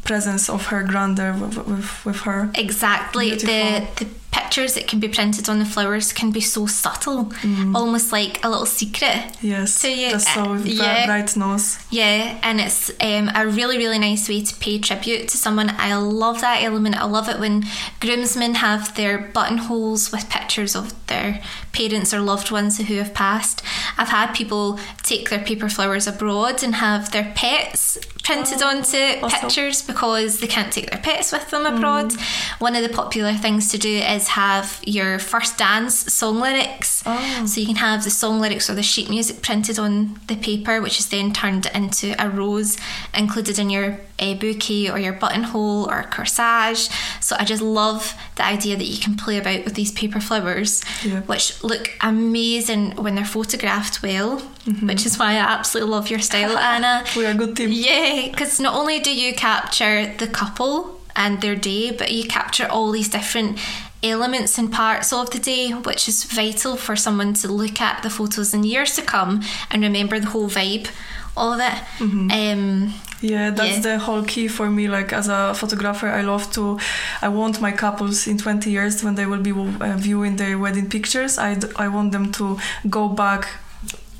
presence 0.03 0.49
of 0.49 0.67
her 0.67 0.83
grandeur 0.83 1.33
with, 1.33 1.57
with, 1.67 2.05
with 2.05 2.19
her. 2.21 2.49
Exactly. 2.55 3.31
The 3.31 3.85
the 3.97 4.05
pictures 4.31 4.73
that 4.75 4.87
can 4.87 4.99
be 4.99 5.07
printed 5.07 5.49
on 5.49 5.59
the 5.59 5.65
flowers 5.65 6.11
can 6.13 6.31
be 6.31 6.41
so 6.41 6.65
subtle, 6.67 7.25
Mm. 7.41 7.75
almost 7.75 8.11
like 8.11 8.43
a 8.45 8.49
little 8.49 8.65
secret. 8.65 9.35
Yes, 9.41 9.73
So 9.73 9.87
you- 9.87 10.11
that's 10.11 10.33
so 10.33 10.53
uh, 10.53 10.57
yeah. 10.63 11.05
bright 11.05 11.35
nose. 11.35 11.77
Yeah, 11.89 12.37
and 12.43 12.59
it's 12.61 12.89
um, 13.01 13.31
a 13.35 13.47
really, 13.47 13.77
really 13.77 13.99
nice 13.99 14.27
way 14.29 14.41
to 14.41 14.55
pay 14.55 14.79
tribute 14.79 15.27
to 15.29 15.37
someone. 15.37 15.73
I 15.77 15.95
love 15.95 16.41
that 16.41 16.63
element. 16.63 16.95
I 16.97 17.05
love 17.05 17.29
it 17.29 17.39
when 17.39 17.65
groomsmen 17.99 18.55
have 18.55 18.95
their 18.95 19.17
buttonholes 19.17 20.11
with 20.11 20.29
pictures 20.29 20.75
of 20.75 20.93
their 21.07 21.41
parents 21.71 22.13
or 22.13 22.19
loved 22.21 22.51
ones 22.51 22.77
who 22.77 22.95
have 22.95 23.13
passed. 23.13 23.61
I've 23.97 24.09
had 24.09 24.33
people 24.33 24.79
take 25.03 25.29
their 25.29 25.39
paper 25.43 25.69
flowers 25.69 26.07
abroad 26.07 26.63
and 26.63 26.75
have 26.75 27.11
their 27.11 27.31
pets 27.35 27.97
printed 28.23 28.61
Oh, 28.61 28.67
onto 28.67 28.97
awesome. 28.97 29.29
pictures 29.39 29.81
because 29.81 30.39
they 30.39 30.47
can't 30.47 30.71
take 30.73 30.89
their 30.91 30.99
pets 30.99 31.31
with 31.31 31.49
them 31.49 31.65
abroad. 31.65 32.13
One 32.59 32.75
of 32.75 32.83
the 32.83 32.89
popular 32.89 33.33
things 33.33 33.69
to 33.71 33.77
do 33.77 33.99
is 34.17 34.27
have 34.29 34.81
your 34.85 35.19
first 35.19 35.57
dance 35.57 35.95
song 36.13 36.39
lyrics. 36.41 37.03
Oh. 37.05 37.45
So 37.45 37.59
you 37.61 37.67
can 37.67 37.77
have 37.77 38.03
the 38.03 38.09
song 38.09 38.39
lyrics 38.41 38.69
or 38.69 38.75
the 38.75 38.83
sheet 38.83 39.09
music 39.09 39.41
printed 39.41 39.79
on 39.79 40.19
the 40.27 40.35
paper, 40.35 40.81
which 40.81 40.99
is 40.99 41.07
then 41.09 41.31
turned 41.33 41.65
into 41.73 42.13
a 42.23 42.29
rose 42.29 42.77
included 43.13 43.57
in 43.59 43.69
your 43.69 43.99
uh, 44.19 44.33
bouquet 44.33 44.89
or 44.89 44.97
your 44.99 45.13
buttonhole 45.13 45.85
or 45.89 46.03
corsage. 46.03 46.89
So 47.21 47.35
I 47.39 47.45
just 47.45 47.61
love 47.61 48.13
the 48.35 48.45
idea 48.45 48.75
that 48.75 48.85
you 48.85 48.97
can 48.97 49.15
play 49.15 49.37
about 49.37 49.63
with 49.63 49.75
these 49.75 49.91
paper 49.91 50.19
flowers, 50.19 50.83
Yeah. 51.05 51.21
which 51.21 51.63
look 51.63 51.91
amazing 52.01 52.91
when 53.03 53.15
they're 53.15 53.25
photographed 53.25 54.01
well, 54.03 54.39
which 54.81 55.05
is 55.05 55.17
why 55.19 55.33
I 55.33 55.37
absolutely 55.57 55.91
love 55.91 56.09
your 56.09 56.19
style, 56.19 56.57
Anna. 56.73 57.03
We 57.15 57.25
are 57.25 57.31
a 57.31 57.35
good 57.35 57.55
team. 57.55 57.69
Yeah, 57.71 58.27
because 58.31 58.59
not 58.59 58.73
only 58.75 58.99
do 58.99 59.13
you 59.15 59.33
capture 59.35 60.13
the 60.17 60.27
couple 60.27 60.99
and 61.15 61.41
their 61.41 61.55
day, 61.55 61.91
but 61.91 62.11
you 62.11 62.23
capture 62.27 62.67
all 62.67 62.91
these 62.91 63.09
different 63.09 63.57
elements 64.03 64.57
and 64.57 64.71
parts 64.71 65.11
of 65.13 65.29
the 65.31 65.39
day, 65.39 65.71
which 65.71 66.07
is 66.07 66.23
vital 66.23 66.75
for 66.75 66.95
someone 66.95 67.33
to 67.33 67.47
look 67.47 67.81
at 67.81 68.03
the 68.03 68.09
photos 68.09 68.53
in 68.53 68.63
years 68.63 68.95
to 68.95 69.01
come 69.01 69.41
and 69.71 69.81
remember 69.83 70.19
the 70.19 70.27
whole 70.27 70.49
vibe 70.49 70.87
all 71.35 71.53
of 71.53 71.59
it. 71.59 71.77
Um, 72.01 72.93
Yeah, 73.21 73.49
that's 73.49 73.77
Yeah. 73.77 73.79
the 73.81 73.99
whole 73.99 74.23
key 74.23 74.47
for 74.47 74.69
me. 74.69 74.87
Like 74.87 75.11
as 75.11 75.27
a 75.27 75.53
photographer, 75.55 76.07
I 76.07 76.21
love 76.21 76.51
to. 76.51 76.77
I 77.21 77.29
want 77.29 77.59
my 77.61 77.71
couples 77.71 78.27
in 78.27 78.37
20 78.37 78.69
years 78.69 79.03
when 79.03 79.15
they 79.15 79.25
will 79.25 79.41
be 79.41 79.51
uh, 79.51 79.97
viewing 79.97 80.35
their 80.37 80.57
wedding 80.59 80.87
pictures. 80.89 81.37
I 81.39 81.55
d- 81.55 81.67
I 81.77 81.87
want 81.87 82.11
them 82.11 82.31
to 82.33 82.59
go 82.89 83.07
back 83.09 83.47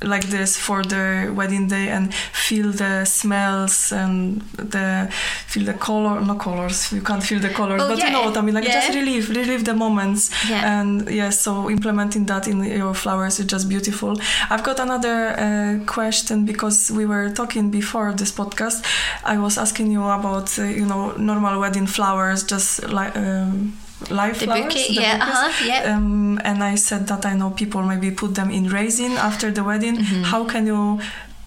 like 0.02 0.26
this 0.28 0.56
for 0.56 0.82
their 0.84 1.32
wedding 1.32 1.66
day 1.68 1.88
and 1.88 2.14
feel 2.14 2.70
the 2.72 3.04
smells 3.04 3.92
and 3.92 4.40
the 4.52 5.08
feel 5.46 5.64
the 5.64 5.74
color 5.74 6.20
no 6.20 6.34
colors 6.36 6.92
you 6.92 7.00
can't 7.02 7.22
feel 7.22 7.40
the 7.40 7.48
colors 7.48 7.82
Oh, 7.82 7.88
but 7.88 7.98
you 7.98 8.10
know 8.10 8.22
what 8.22 8.36
i 8.36 8.40
mean 8.40 8.54
like 8.54 8.64
just 8.64 8.92
Yeah. 8.92 9.00
relive 9.00 9.28
relive 9.30 9.64
the 9.64 9.74
moments 9.74 10.30
Yeah. 10.48 10.80
and 10.80 11.08
yeah 11.10 11.30
so 11.30 11.68
implementing 11.68 12.26
that 12.26 12.46
in 12.46 12.62
your 12.64 12.94
flowers 12.94 13.40
is 13.40 13.46
just 13.46 13.68
beautiful 13.68 14.16
i've 14.50 14.62
got 14.62 14.78
another 14.80 15.16
uh, 15.30 15.84
question 15.86 16.44
because 16.44 16.90
we 16.90 17.04
were 17.04 17.28
talking 17.30 17.70
before 17.70 18.12
this 18.12 18.30
podcast 18.32 18.84
i 19.24 19.36
was 19.36 19.58
asking 19.58 19.90
you 19.90 20.02
about 20.04 20.56
uh, 20.58 20.62
you 20.62 20.86
know 20.86 21.12
normal 21.16 21.58
wedding 21.60 21.86
flowers 21.86 22.44
just 22.44 22.88
like 22.88 23.16
um, 23.16 23.76
live 24.10 24.38
the 24.38 24.46
flowers 24.46 24.64
bouquet, 24.64 24.94
the 24.94 25.00
yeah, 25.02 25.18
uh-huh, 25.20 25.64
yeah. 25.66 25.94
Um, 25.94 26.40
and 26.44 26.62
I 26.62 26.76
said 26.76 27.06
that 27.08 27.26
I 27.26 27.34
know 27.34 27.50
people 27.50 27.82
maybe 27.82 28.10
put 28.10 28.34
them 28.34 28.50
in 28.50 28.68
resin 28.68 29.12
after 29.12 29.50
the 29.50 29.64
wedding. 29.64 29.96
Mm-hmm. 29.96 30.22
How 30.22 30.44
can 30.44 30.66
you 30.66 31.00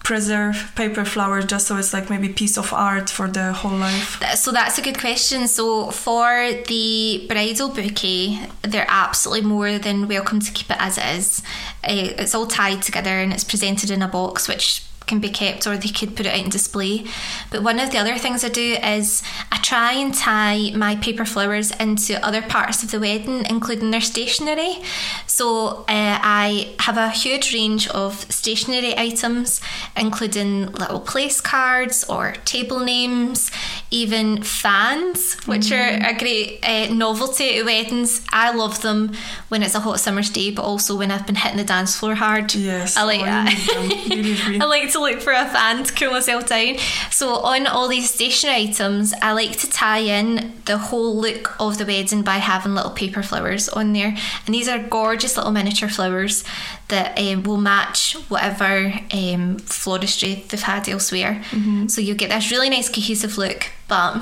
preserve 0.04 0.72
paper 0.74 1.04
flowers 1.04 1.46
just 1.46 1.68
so 1.68 1.76
it's 1.76 1.92
like 1.92 2.10
maybe 2.10 2.28
piece 2.28 2.58
of 2.58 2.72
art 2.72 3.08
for 3.08 3.28
the 3.28 3.52
whole 3.52 3.76
life? 3.76 4.20
So 4.34 4.50
that's 4.50 4.78
a 4.78 4.82
good 4.82 4.98
question. 4.98 5.48
So 5.48 5.90
for 5.90 6.52
the 6.66 7.24
bridal 7.28 7.68
bouquet, 7.70 8.48
they're 8.62 8.86
absolutely 8.88 9.48
more 9.48 9.78
than 9.78 10.08
welcome 10.08 10.40
to 10.40 10.52
keep 10.52 10.70
it 10.70 10.76
as 10.78 10.98
it 10.98 11.06
is. 11.16 11.42
Uh, 11.84 12.14
it's 12.18 12.34
all 12.34 12.46
tied 12.46 12.82
together 12.82 13.10
and 13.10 13.32
it's 13.32 13.44
presented 13.44 13.90
in 13.90 14.02
a 14.02 14.08
box, 14.08 14.48
which 14.48 14.84
can 15.06 15.20
be 15.20 15.28
kept 15.28 15.66
or 15.66 15.76
they 15.76 15.88
could 15.88 16.16
put 16.16 16.26
it 16.26 16.30
out 16.30 16.38
in 16.38 16.48
display. 16.48 17.04
But 17.50 17.62
one 17.62 17.78
of 17.78 17.90
the 17.90 17.98
other 17.98 18.18
things 18.18 18.44
I 18.44 18.48
do 18.48 18.76
is 18.82 19.22
I 19.50 19.58
try 19.58 19.92
and 19.92 20.14
tie 20.14 20.70
my 20.74 20.96
paper 20.96 21.24
flowers 21.24 21.70
into 21.72 22.24
other 22.24 22.42
parts 22.42 22.82
of 22.82 22.90
the 22.90 23.00
wedding, 23.00 23.44
including 23.48 23.90
their 23.90 24.00
stationery. 24.00 24.78
So 25.26 25.84
uh, 25.88 26.18
I 26.22 26.74
have 26.80 26.96
a 26.96 27.10
huge 27.10 27.52
range 27.52 27.88
of 27.88 28.26
stationery 28.30 28.96
items, 28.96 29.60
including 29.96 30.66
little 30.72 31.00
place 31.00 31.40
cards 31.40 32.04
or 32.04 32.34
table 32.44 32.80
names, 32.80 33.50
even 33.92 34.42
fans, 34.42 35.34
which 35.46 35.70
are 35.70 35.98
a 36.02 36.16
great 36.18 36.58
uh, 36.66 36.92
novelty 36.92 37.58
at 37.58 37.64
weddings. 37.64 38.24
I 38.32 38.50
love 38.52 38.80
them 38.80 39.12
when 39.48 39.62
it's 39.62 39.74
a 39.74 39.80
hot 39.80 40.00
summer's 40.00 40.30
day, 40.30 40.50
but 40.50 40.62
also 40.62 40.96
when 40.96 41.10
I've 41.10 41.26
been 41.26 41.36
hitting 41.36 41.58
the 41.58 41.64
dance 41.64 41.94
floor 41.94 42.14
hard. 42.14 42.54
Yes. 42.54 42.96
I 42.96 43.02
like 43.02 43.20
oh, 43.20 43.24
that. 43.26 43.44
need 43.46 43.68
them, 43.68 44.08
believe 44.08 44.48
me. 44.48 44.60
I 44.60 44.64
like 44.64 44.90
to 44.92 45.00
look 45.00 45.20
for 45.20 45.32
a 45.32 45.46
fan 45.46 45.84
to 45.84 45.92
cool 45.92 46.10
myself 46.10 46.46
down. 46.46 46.78
So 47.10 47.34
on 47.34 47.66
all 47.66 47.86
these 47.86 48.10
stationery 48.10 48.68
items, 48.68 49.12
I 49.20 49.32
like 49.32 49.58
to 49.58 49.70
tie 49.70 49.98
in 49.98 50.54
the 50.64 50.78
whole 50.78 51.14
look 51.14 51.54
of 51.60 51.76
the 51.76 51.84
wedding 51.84 52.22
by 52.22 52.36
having 52.36 52.74
little 52.74 52.92
paper 52.92 53.22
flowers 53.22 53.68
on 53.68 53.92
there. 53.92 54.16
And 54.46 54.54
these 54.54 54.68
are 54.68 54.78
gorgeous 54.78 55.36
little 55.36 55.52
miniature 55.52 55.90
flowers 55.90 56.44
that 56.92 57.18
um, 57.18 57.42
will 57.42 57.56
match 57.56 58.14
whatever 58.28 58.92
um, 59.12 59.56
floristry 59.60 60.46
they've 60.48 60.60
had 60.62 60.86
elsewhere. 60.88 61.42
So 61.88 62.02
you'll 62.02 62.18
get 62.18 62.28
this 62.28 62.50
really 62.50 62.68
nice 62.68 62.90
cohesive 62.90 63.38
look, 63.38 63.70
but 63.88 64.20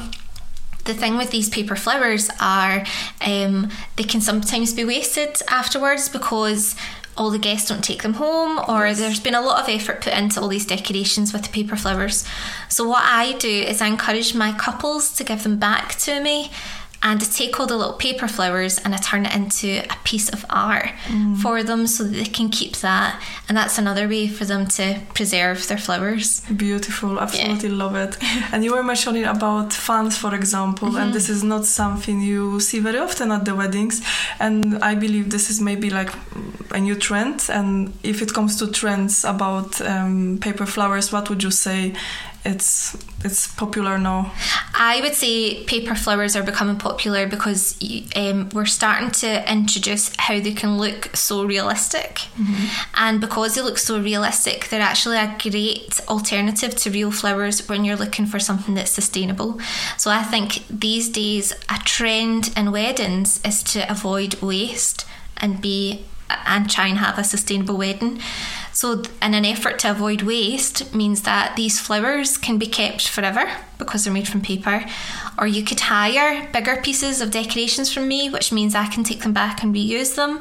the 0.85 0.95
thing 0.95 1.17
with 1.19 1.31
these 1.33 1.49
paper 1.49 1.75
flowers 1.75 2.31
are 2.41 2.85
um, 3.27 3.71
they 3.97 4.05
can 4.05 4.21
sometimes 4.21 4.73
be 4.73 4.85
wasted 4.85 5.37
afterwards 5.49 6.09
because 6.09 6.77
all 7.17 7.31
the 7.31 7.39
guests 7.39 7.69
don't 7.69 7.83
take 7.85 8.03
them 8.03 8.15
home 8.15 8.61
or 8.69 8.95
there's 8.95 9.21
been 9.21 9.35
a 9.35 9.41
lot 9.41 9.61
of 9.61 9.69
effort 9.69 10.01
put 10.01 10.13
into 10.13 10.41
all 10.41 10.49
these 10.49 10.65
decorations 10.65 11.33
with 11.33 11.43
the 11.43 11.51
paper 11.51 11.77
flowers. 11.77 12.25
So 12.69 12.89
what 12.89 13.03
i 13.05 13.33
do 13.33 13.49
is 13.71 13.83
i 13.83 13.89
encourage 13.89 14.35
my 14.35 14.53
couples 14.53 15.13
to 15.17 15.25
give 15.25 15.43
them 15.43 15.59
back 15.59 15.97
to 16.07 16.21
me 16.21 16.51
and 17.03 17.21
to 17.21 17.33
take 17.33 17.59
all 17.59 17.67
the 17.67 17.77
little 17.77 17.95
paper 17.95 18.29
flowers 18.29 18.79
and 18.79 18.95
I 18.95 18.99
turn 18.99 19.25
it 19.27 19.35
into 19.35 19.83
a 19.91 19.97
piece 20.05 20.29
of 20.29 20.45
art 20.51 20.91
for 21.43 21.63
them 21.63 21.87
so 21.87 22.05
that 22.05 22.13
they 22.15 22.25
can 22.25 22.51
keep 22.51 22.77
that. 22.79 23.21
And 23.49 23.57
that's 23.57 23.79
another 23.79 24.07
way 24.07 24.29
for 24.29 24.45
them 24.45 24.67
to 24.69 25.01
preserve 25.15 25.67
their 25.69 25.79
flowers. 25.79 26.41
Beautiful, 26.55 27.19
absolutely 27.19 27.71
love 27.71 27.97
it. 27.97 28.17
And 28.53 28.63
you 28.65 28.75
were 28.75 28.83
mentioning 28.83 29.25
about 29.25 29.73
fans, 29.73 30.17
for 30.19 30.35
example, 30.35 30.89
Mm-hmm. 30.91 30.97
and 30.99 31.13
this 31.15 31.29
is 31.29 31.43
not 31.43 31.65
something 31.67 32.21
you 32.21 32.61
see 32.61 32.81
very 32.81 32.99
often 32.99 33.31
at 33.33 33.45
the 33.45 33.55
weddings. 33.55 34.03
And 34.39 34.83
I 34.83 34.95
believe 34.95 35.31
this 35.31 35.51
is 35.51 35.61
maybe 35.61 35.89
like 35.91 36.11
a 36.73 36.79
new 36.81 36.95
trend. 36.97 37.49
And 37.51 37.93
if 38.03 38.21
it 38.23 38.33
comes 38.35 38.57
to 38.59 38.67
trends 38.71 39.25
about 39.25 39.81
um, 39.81 40.39
paper 40.41 40.67
flowers, 40.67 41.13
what 41.13 41.29
would 41.31 41.43
you 41.43 41.51
say? 41.51 41.95
It's 42.45 42.97
it's 43.23 43.47
popular 43.55 43.99
now. 43.99 44.33
I 44.75 45.01
would 45.03 45.15
say 45.15 45.63
paper 45.65 45.95
flowers 45.95 46.35
are 46.37 46.43
becoming 46.43 46.77
popular 46.77 47.27
because 47.27 47.79
um, 48.17 48.49
we're 48.55 48.65
starting 48.65 49.11
to 49.11 49.53
introduce 49.53 50.11
how 50.17 50.41
they 50.41 50.53
can 50.55 50.79
look 50.79 51.15
so 51.15 51.45
realistic. 51.45 52.23
And 52.95 53.21
because 53.21 53.55
they 53.55 53.61
look 53.61 53.77
so 53.77 54.01
realistic, 54.01 54.69
they're 54.69 54.81
actually 54.81 55.19
a 55.19 55.37
great 55.39 56.01
alternative 56.09 56.75
to 56.77 56.91
real 56.91 57.11
flowers 57.11 57.69
when 57.69 57.85
you're 57.85 57.97
looking 57.97 58.25
for 58.25 58.39
something 58.39 58.75
that's 58.75 58.91
sustainable. 58.91 59.61
So 59.99 60.11
I 60.11 60.23
think 60.23 60.67
these 60.71 61.11
days, 61.11 61.53
a 61.69 61.79
trend 61.85 62.53
in 62.57 62.73
weddings 62.73 63.41
is 63.45 63.63
to 63.75 63.91
avoid 63.91 64.41
waste 64.41 65.05
and 65.37 65.61
be 65.61 66.07
and 66.47 66.71
try 66.71 66.87
and 66.87 66.99
have 66.99 67.19
a 67.19 67.25
sustainable 67.25 67.77
wedding. 67.77 68.21
So, 68.73 69.03
in 69.21 69.35
an 69.35 69.45
effort 69.45 69.79
to 69.81 69.91
avoid 69.91 70.23
waste, 70.23 70.95
means 70.95 71.23
that 71.23 71.57
these 71.57 71.81
flowers 71.81 72.39
can 72.39 72.59
be 72.59 72.67
kept 72.67 73.09
forever 73.09 73.51
because 73.79 74.05
they're 74.05 74.13
made 74.13 74.29
from 74.29 74.41
paper, 74.41 74.85
or 75.39 75.47
you 75.47 75.65
could 75.65 75.81
hire 75.81 76.49
bigger 76.53 76.77
pieces 76.77 77.21
of 77.21 77.31
decorations 77.31 77.93
from 77.93 78.07
me, 78.07 78.31
which 78.31 78.53
means 78.53 78.75
I 78.75 78.87
can 78.87 79.05
take 79.05 79.23
them 79.23 79.33
back 79.33 79.63
and 79.63 79.75
reuse 79.75 80.15
them. 80.15 80.41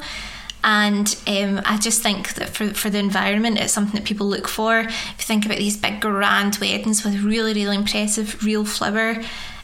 And 0.63 1.15
um, 1.25 1.62
I 1.65 1.77
just 1.77 2.03
think 2.03 2.33
that 2.33 2.50
for, 2.50 2.74
for 2.74 2.89
the 2.89 3.00
environment, 3.00 3.59
it's 3.59 3.74
something 3.74 3.95
that 3.95 4.05
people 4.05 4.27
look 4.27 4.48
for. 4.48 4.79
If 4.79 4.89
you 4.89 5.24
think 5.25 5.45
about 5.45 5.57
these 5.57 5.77
big 5.77 6.01
grand 6.01 6.57
weddings 6.57 7.05
with 7.05 7.24
really, 7.24 7.53
really 7.53 7.77
impressive 7.77 8.43
real 8.43 8.65
flower 8.65 9.24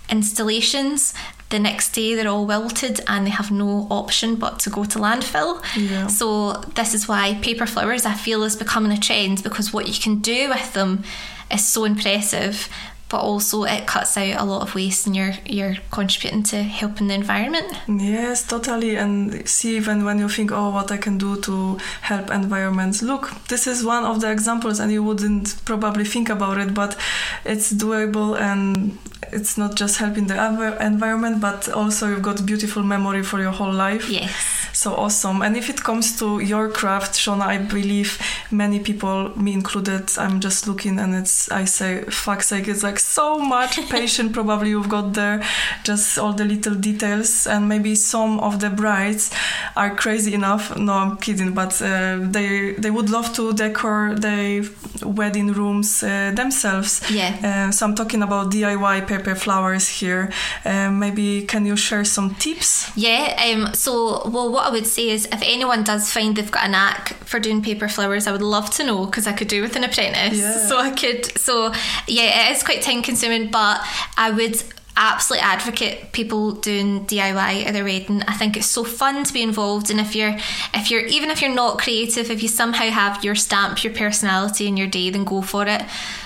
installations, 0.10 1.14
the 1.56 1.60
next 1.60 1.94
day 1.94 2.16
they're 2.16 2.28
all 2.28 2.46
wilted 2.46 3.00
and 3.08 3.26
they 3.26 3.32
have 3.32 3.50
no 3.50 3.88
option 3.90 4.36
but 4.36 4.60
to 4.60 4.70
go 4.70 4.84
to 4.84 5.00
landfill. 5.00 5.64
Yeah. 5.76 6.08
So 6.08 6.54
this 6.76 6.94
is 6.94 7.08
why 7.08 7.36
paper 7.42 7.66
flowers 7.66 8.06
I 8.06 8.14
feel 8.14 8.44
is 8.44 8.56
becoming 8.56 8.92
a 8.92 9.00
trend 9.00 9.42
because 9.42 9.72
what 9.72 9.88
you 9.88 9.94
can 9.94 10.20
do 10.20 10.50
with 10.50 10.74
them 10.74 11.04
is 11.50 11.66
so 11.66 11.86
impressive 11.86 12.70
but 13.08 13.22
also 13.22 13.64
it 13.64 13.86
cuts 13.86 14.18
out 14.18 14.42
a 14.42 14.44
lot 14.44 14.64
of 14.64 14.74
waste 14.76 15.06
and 15.06 15.16
you're 15.16 15.36
you're 15.46 15.76
contributing 15.92 16.44
to 16.44 16.64
helping 16.64 17.08
the 17.08 17.14
environment. 17.14 17.68
Yes, 17.88 18.48
totally. 18.48 18.96
And 18.96 19.48
see, 19.48 19.78
even 19.78 20.04
when 20.06 20.18
you 20.20 20.28
think, 20.28 20.52
oh, 20.52 20.72
what 20.72 20.92
I 20.92 20.98
can 20.98 21.18
do 21.18 21.40
to 21.42 21.78
help 22.02 22.32
environments, 22.32 23.04
look, 23.04 23.32
this 23.48 23.68
is 23.68 23.86
one 23.86 24.04
of 24.04 24.22
the 24.22 24.32
examples, 24.32 24.80
and 24.80 24.92
you 24.92 25.04
wouldn't 25.04 25.64
probably 25.66 26.04
think 26.04 26.30
about 26.30 26.58
it, 26.58 26.74
but 26.74 26.98
it's 27.46 27.72
doable 27.72 28.40
and 28.40 28.98
it's 29.36 29.58
not 29.58 29.76
just 29.76 29.98
helping 29.98 30.28
the 30.28 30.36
env- 30.36 30.80
environment, 30.82 31.42
but 31.42 31.70
also 31.70 32.10
you've 32.10 32.22
got 32.22 32.46
beautiful 32.46 32.84
memory 32.84 33.24
for 33.24 33.40
your 33.40 33.52
whole 33.52 33.74
life. 33.74 34.10
Yes. 34.10 34.34
So 34.74 34.94
awesome. 34.94 35.42
And 35.42 35.56
if 35.56 35.70
it 35.70 35.84
comes 35.84 36.20
to 36.20 36.40
your 36.40 36.70
craft, 36.70 37.14
Shona, 37.14 37.46
I 37.48 37.58
believe 37.58 38.20
many 38.52 38.80
people, 38.80 39.32
me 39.40 39.54
included, 39.54 40.12
I'm 40.18 40.40
just 40.42 40.68
looking 40.68 41.00
and 41.00 41.16
it's, 41.16 41.50
I 41.50 41.64
say, 41.66 42.04
fuck's 42.04 42.48
sake, 42.48 42.68
it's 42.68 42.84
like 42.84 43.00
so 43.00 43.40
much 43.40 43.78
patience 43.90 44.34
probably 44.34 44.70
you've 44.72 44.90
got 44.90 45.14
there, 45.14 45.42
just 45.84 46.18
all 46.18 46.34
the 46.34 46.44
little 46.44 46.76
details. 46.76 47.48
And 47.48 47.70
maybe 47.70 47.96
some 47.96 48.40
of 48.42 48.60
the 48.60 48.70
brides 48.70 49.32
are 49.78 49.96
crazy 49.96 50.34
enough. 50.34 50.76
No, 50.78 50.94
I'm 50.94 51.18
kidding, 51.18 51.54
but 51.54 51.82
uh, 51.82 52.18
they 52.22 52.74
they 52.74 52.92
would 52.92 53.10
love 53.10 53.34
to 53.36 53.54
decor 53.54 54.14
their 54.16 54.64
wedding 55.04 55.54
rooms 55.54 56.04
uh, 56.04 56.32
themselves. 56.36 57.02
Yeah. 57.10 57.68
Uh, 57.68 57.72
so 57.72 57.86
I'm 57.86 57.96
talking 57.96 58.22
about 58.22 58.52
DIY 58.52 59.08
paper 59.08 59.25
flowers 59.34 59.88
here. 59.88 60.32
Uh, 60.64 60.92
maybe 60.92 61.42
can 61.44 61.66
you 61.66 61.76
share 61.76 62.06
some 62.06 62.36
tips? 62.36 62.96
Yeah, 62.96 63.36
um, 63.44 63.74
so 63.74 64.30
well, 64.30 64.52
what 64.52 64.68
I 64.68 64.70
would 64.70 64.86
say 64.86 65.10
is 65.10 65.26
if 65.26 65.42
anyone 65.42 65.84
does 65.84 66.12
find 66.12 66.36
they've 66.36 66.52
got 66.52 66.66
a 66.68 66.70
knack 66.70 67.16
for 67.26 67.40
doing 67.40 67.64
paper 67.64 67.88
flowers, 67.88 68.28
I 68.28 68.32
would 68.32 68.44
love 68.44 68.70
to 68.72 68.84
know 68.84 69.06
because 69.06 69.26
I 69.26 69.34
could 69.34 69.48
do 69.48 69.62
with 69.62 69.76
an 69.76 69.84
apprentice. 69.84 70.38
Yeah. 70.38 70.68
So 70.68 70.78
I 70.78 70.92
could, 70.92 71.26
so 71.40 71.74
yeah, 72.08 72.50
it 72.50 72.56
is 72.56 72.62
quite 72.62 72.82
time 72.82 73.02
consuming, 73.02 73.50
but 73.50 73.82
I 74.18 74.30
would 74.30 74.62
absolutely 74.98 75.46
advocate 75.46 76.12
people 76.14 76.52
doing 76.54 77.06
DIY 77.06 77.66
at 77.66 77.74
their 77.74 77.84
wedding. 77.84 78.22
I 78.24 78.34
think 78.34 78.56
it's 78.56 78.68
so 78.68 78.84
fun 78.84 79.24
to 79.24 79.34
be 79.34 79.42
involved 79.42 79.92
and 79.92 80.00
if 80.00 80.16
you're 80.16 80.38
if 80.74 80.90
you're 80.90 81.06
even 81.06 81.30
if 81.32 81.42
you're 81.42 81.54
not 81.54 81.80
creative, 81.80 82.32
if 82.32 82.42
you 82.42 82.48
somehow 82.50 82.90
have 82.90 83.24
your 83.24 83.36
stamp, 83.36 83.84
your 83.84 83.94
personality 83.94 84.68
in 84.68 84.78
your 84.78 84.88
day, 84.88 85.10
then 85.10 85.26
go 85.26 85.42
for 85.42 85.68
it. 85.68 85.84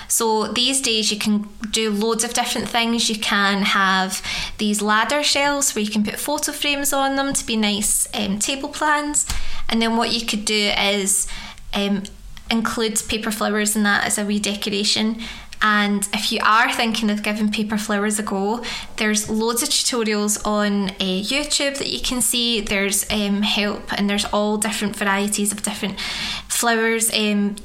So 0.07 0.47
these 0.47 0.81
days 0.81 1.11
you 1.11 1.17
can 1.17 1.47
do 1.71 1.91
loads 1.91 2.23
of 2.23 2.33
different 2.33 2.67
things. 2.67 3.09
You 3.09 3.19
can 3.19 3.61
have 3.61 4.21
these 4.57 4.81
ladder 4.81 5.23
shelves 5.23 5.75
where 5.75 5.83
you 5.83 5.91
can 5.91 6.03
put 6.03 6.19
photo 6.19 6.51
frames 6.51 6.93
on 6.93 7.15
them 7.15 7.33
to 7.33 7.45
be 7.45 7.55
nice 7.55 8.07
um, 8.13 8.39
table 8.39 8.69
plans. 8.69 9.27
And 9.67 9.81
then 9.81 9.97
what 9.97 10.11
you 10.11 10.25
could 10.25 10.45
do 10.45 10.73
is 10.79 11.27
um, 11.73 12.03
include 12.49 13.01
paper 13.07 13.31
flowers 13.31 13.75
in 13.75 13.83
that 13.83 14.05
as 14.05 14.17
a 14.17 14.25
wee 14.25 14.39
decoration. 14.39 15.21
And 15.61 16.07
if 16.13 16.31
you 16.31 16.39
are 16.43 16.71
thinking 16.71 17.09
of 17.09 17.21
giving 17.21 17.51
paper 17.51 17.77
flowers 17.77 18.17
a 18.17 18.23
go, 18.23 18.63
there's 18.95 19.29
loads 19.29 19.61
of 19.61 19.69
tutorials 19.69 20.45
on 20.45 20.89
uh, 20.89 20.93
YouTube 20.99 21.77
that 21.79 21.89
you 21.89 21.99
can 21.99 22.21
see. 22.21 22.61
There's 22.61 23.09
um, 23.11 23.41
help, 23.41 23.91
and 23.93 24.09
there's 24.09 24.25
all 24.25 24.57
different 24.57 24.95
varieties 24.95 25.51
of 25.51 25.61
different 25.61 25.99
flowers, 26.47 27.13
um, 27.13 27.57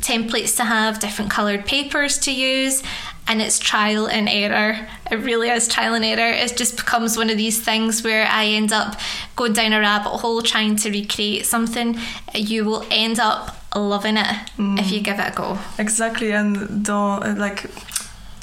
templates 0.00 0.56
to 0.56 0.64
have, 0.64 1.00
different 1.00 1.30
coloured 1.30 1.66
papers 1.66 2.18
to 2.20 2.32
use, 2.32 2.82
and 3.26 3.40
it's 3.40 3.58
trial 3.58 4.06
and 4.06 4.28
error. 4.28 4.86
It 5.10 5.16
really 5.16 5.48
is 5.48 5.68
trial 5.68 5.94
and 5.94 6.04
error. 6.04 6.32
It 6.32 6.56
just 6.56 6.76
becomes 6.76 7.16
one 7.16 7.30
of 7.30 7.36
these 7.36 7.62
things 7.62 8.02
where 8.04 8.26
I 8.26 8.46
end 8.46 8.72
up 8.72 9.00
going 9.36 9.54
down 9.54 9.72
a 9.72 9.80
rabbit 9.80 10.10
hole 10.10 10.42
trying 10.42 10.76
to 10.76 10.90
recreate 10.90 11.46
something. 11.46 11.98
You 12.34 12.64
will 12.64 12.86
end 12.90 13.18
up 13.18 13.56
loving 13.74 14.16
it 14.16 14.26
if 14.26 14.56
mm. 14.58 14.90
you 14.90 15.00
give 15.00 15.18
it 15.18 15.32
a 15.32 15.34
go. 15.34 15.58
Exactly, 15.78 16.32
and 16.32 16.84
don't 16.84 17.38
like. 17.38 17.70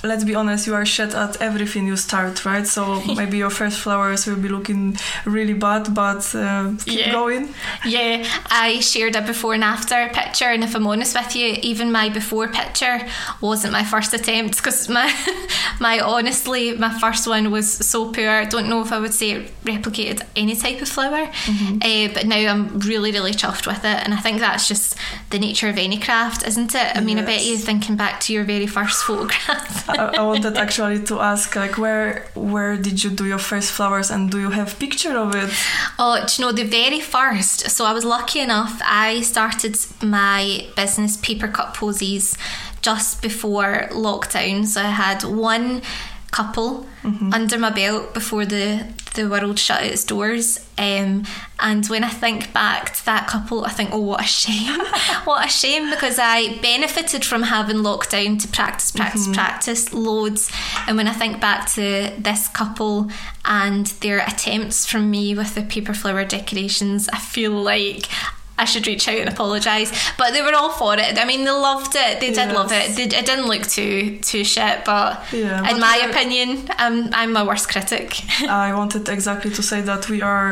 Let's 0.03 0.23
be 0.23 0.33
honest, 0.33 0.65
you 0.65 0.73
are 0.73 0.85
shit 0.85 1.13
at 1.13 1.39
everything 1.41 1.85
you 1.85 1.95
start, 1.95 2.43
right? 2.43 2.65
So 2.65 3.01
maybe 3.15 3.37
your 3.37 3.51
first 3.51 3.79
flowers 3.79 4.25
will 4.25 4.35
be 4.35 4.49
looking 4.49 4.97
really 5.25 5.53
bad, 5.53 5.93
but 5.93 6.33
uh, 6.33 6.71
keep 6.85 6.99
Yeah. 6.99 7.11
going. 7.11 7.53
Yeah, 7.85 8.25
I 8.49 8.79
shared 8.79 9.15
a 9.15 9.21
before 9.21 9.53
and 9.53 9.63
after 9.63 10.09
picture, 10.13 10.45
and 10.49 10.63
if 10.63 10.75
I'm 10.75 10.87
honest 10.87 11.15
with 11.15 11.35
you, 11.35 11.55
even 11.61 11.91
my 11.91 12.09
before 12.09 12.47
picture 12.47 12.99
wasn't 13.41 13.73
my 13.73 13.83
first 13.83 14.11
attempt 14.13 14.57
because 14.57 14.89
my 14.89 15.07
my 15.79 15.99
honestly 15.99 16.73
my 16.77 16.89
first 16.99 17.27
one 17.27 17.51
was 17.51 17.71
so 17.71 18.11
poor. 18.11 18.27
I 18.29 18.45
don't 18.45 18.69
know 18.69 18.81
if 18.81 18.91
I 18.91 18.99
would 18.99 19.13
say 19.13 19.31
it 19.31 19.51
replicated 19.65 20.21
any 20.35 20.55
type 20.55 20.81
of 20.81 20.89
flower, 20.89 21.29
uh, 21.29 22.07
but 22.15 22.25
now 22.25 22.37
I'm 22.51 22.79
really 22.79 23.11
really 23.11 23.33
chuffed 23.33 23.67
with 23.67 23.85
it, 23.85 24.03
and 24.03 24.13
I 24.15 24.17
think 24.17 24.39
that's 24.39 24.67
just 24.67 24.95
the 25.29 25.37
nature 25.37 25.69
of 25.69 25.77
any 25.77 25.97
craft, 25.99 26.47
isn't 26.47 26.73
it? 26.73 26.97
I 26.97 27.01
mean, 27.01 27.19
I 27.19 27.21
bet 27.21 27.41
Yes. 27.41 27.47
you 27.47 27.57
thinking 27.59 27.95
back 27.97 28.19
to 28.21 28.33
your 28.33 28.43
very 28.45 28.67
first 28.67 29.03
photograph. 29.07 29.89
I, 29.97 30.21
wanted 30.21 30.57
actually 30.57 31.03
to 31.03 31.19
ask, 31.19 31.55
like, 31.55 31.77
where 31.77 32.27
where 32.35 32.77
did 32.77 33.03
you 33.03 33.09
do 33.09 33.25
your 33.25 33.39
first 33.39 33.71
flowers, 33.71 34.11
and 34.11 34.31
do 34.31 34.39
you 34.39 34.49
have 34.49 34.77
picture 34.79 35.17
of 35.17 35.35
it? 35.35 35.49
Oh, 35.99 36.25
you 36.37 36.45
know 36.45 36.51
the 36.51 36.63
very 36.63 36.99
first? 36.99 37.69
So 37.69 37.85
I 37.85 37.93
was 37.93 38.05
lucky 38.05 38.39
enough. 38.39 38.81
I 38.83 39.21
started 39.21 39.77
my 40.01 40.67
business 40.75 41.17
Paper 41.17 41.47
Cut 41.47 41.73
Posies 41.73 42.37
just 42.81 43.21
before 43.21 43.87
lockdown. 43.91 44.65
So 44.65 44.81
I 44.81 44.89
had 44.89 45.23
one 45.23 45.81
couple 46.31 46.87
under 47.33 47.57
my 47.57 47.69
belt 47.69 48.13
before 48.13 48.45
the 48.45 48.87
the 49.13 49.27
world 49.27 49.59
shut 49.59 49.83
its 49.83 50.05
doors. 50.05 50.65
Um, 50.77 51.25
and 51.59 51.85
when 51.87 52.03
I 52.03 52.09
think 52.09 52.53
back 52.53 52.93
to 52.93 53.05
that 53.05 53.27
couple, 53.27 53.65
I 53.65 53.69
think, 53.69 53.89
oh, 53.91 53.99
what 53.99 54.21
a 54.21 54.27
shame! 54.27 54.79
what 55.25 55.45
a 55.45 55.49
shame 55.49 55.89
because 55.89 56.17
I 56.17 56.57
benefited 56.59 57.25
from 57.25 57.43
having 57.43 57.77
lockdown 57.77 58.41
to 58.41 58.47
practice, 58.47 58.91
practice, 58.91 59.27
practice 59.33 59.93
loads. 59.93 60.51
And 60.87 60.97
when 60.97 61.07
I 61.07 61.13
think 61.13 61.41
back 61.41 61.69
to 61.73 62.13
this 62.17 62.47
couple 62.47 63.11
and 63.45 63.87
their 63.99 64.19
attempts 64.19 64.85
from 64.85 65.11
me 65.11 65.35
with 65.35 65.55
the 65.55 65.63
paper 65.63 65.93
flower 65.93 66.23
decorations, 66.25 67.09
I 67.09 67.17
feel 67.17 67.51
like. 67.51 68.07
I 68.63 68.65
should 68.71 68.85
reach 68.91 69.05
out 69.11 69.19
and 69.23 69.29
apologise, 69.35 69.89
but 70.19 70.27
they 70.33 70.41
were 70.47 70.55
all 70.61 70.71
for 70.81 70.93
it. 71.05 71.13
I 71.21 71.25
mean, 71.29 71.41
they 71.47 71.55
loved 71.69 71.93
it. 72.05 72.13
They 72.21 72.31
did 72.39 72.49
love 72.59 72.71
it. 72.79 72.85
They, 72.95 73.05
it 73.19 73.25
didn't 73.29 73.47
look 73.51 73.63
too 73.77 73.95
too 74.29 74.43
shit, 74.53 74.75
but 74.91 75.09
Yeah, 75.33 75.69
in 75.71 75.77
my 75.89 75.97
opinion, 76.09 76.49
I'm 76.83 76.97
I'm 77.19 77.31
my 77.37 77.43
worst 77.49 77.65
critic. 77.73 78.07
I 78.67 78.69
wanted 78.81 79.03
exactly 79.17 79.51
to 79.57 79.61
say 79.63 79.79
that 79.89 80.01
we 80.13 80.19
are 80.33 80.49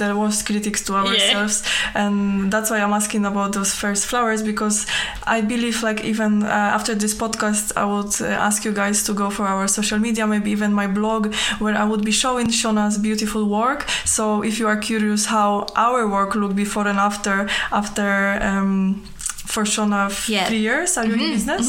the 0.00 0.08
worst 0.20 0.40
critics 0.48 0.80
to 0.86 0.92
ourselves, 1.00 1.56
and 1.94 2.14
that's 2.52 2.68
why 2.70 2.78
I'm 2.84 2.94
asking 3.02 3.24
about 3.32 3.50
those 3.58 3.72
first 3.82 4.02
flowers 4.10 4.40
because 4.52 4.76
I 5.36 5.38
believe, 5.52 5.76
like, 5.88 6.00
even 6.12 6.32
uh, 6.42 6.76
after 6.78 6.92
this 7.02 7.14
podcast, 7.22 7.66
I 7.82 7.84
would 7.92 8.14
uh, 8.20 8.46
ask 8.48 8.58
you 8.66 8.72
guys 8.82 8.98
to 9.06 9.12
go 9.22 9.26
for 9.36 9.44
our 9.52 9.66
social 9.78 9.98
media, 10.06 10.24
maybe 10.34 10.50
even 10.56 10.70
my 10.82 10.86
blog, 10.98 11.22
where 11.62 11.76
I 11.82 11.84
would 11.90 12.04
be 12.10 12.14
showing 12.24 12.48
Shona's 12.60 12.96
beautiful 13.08 13.42
work. 13.60 13.80
So 14.16 14.22
if 14.50 14.54
you 14.60 14.66
are 14.72 14.80
curious 14.90 15.22
how 15.36 15.50
our 15.86 16.00
work 16.16 16.30
looked 16.40 16.56
before 16.66 16.86
and 16.92 16.98
after, 16.98 17.21
after. 17.26 18.38
Um, 18.42 19.04
for 19.54 19.64
Shona, 19.64 20.02
Yeah. 20.28 20.46
three 20.48 20.62
years 20.70 20.96
are 20.98 21.06
you 21.10 21.14
in 21.14 21.20
Mhm, 21.20 21.32
business, 21.36 21.66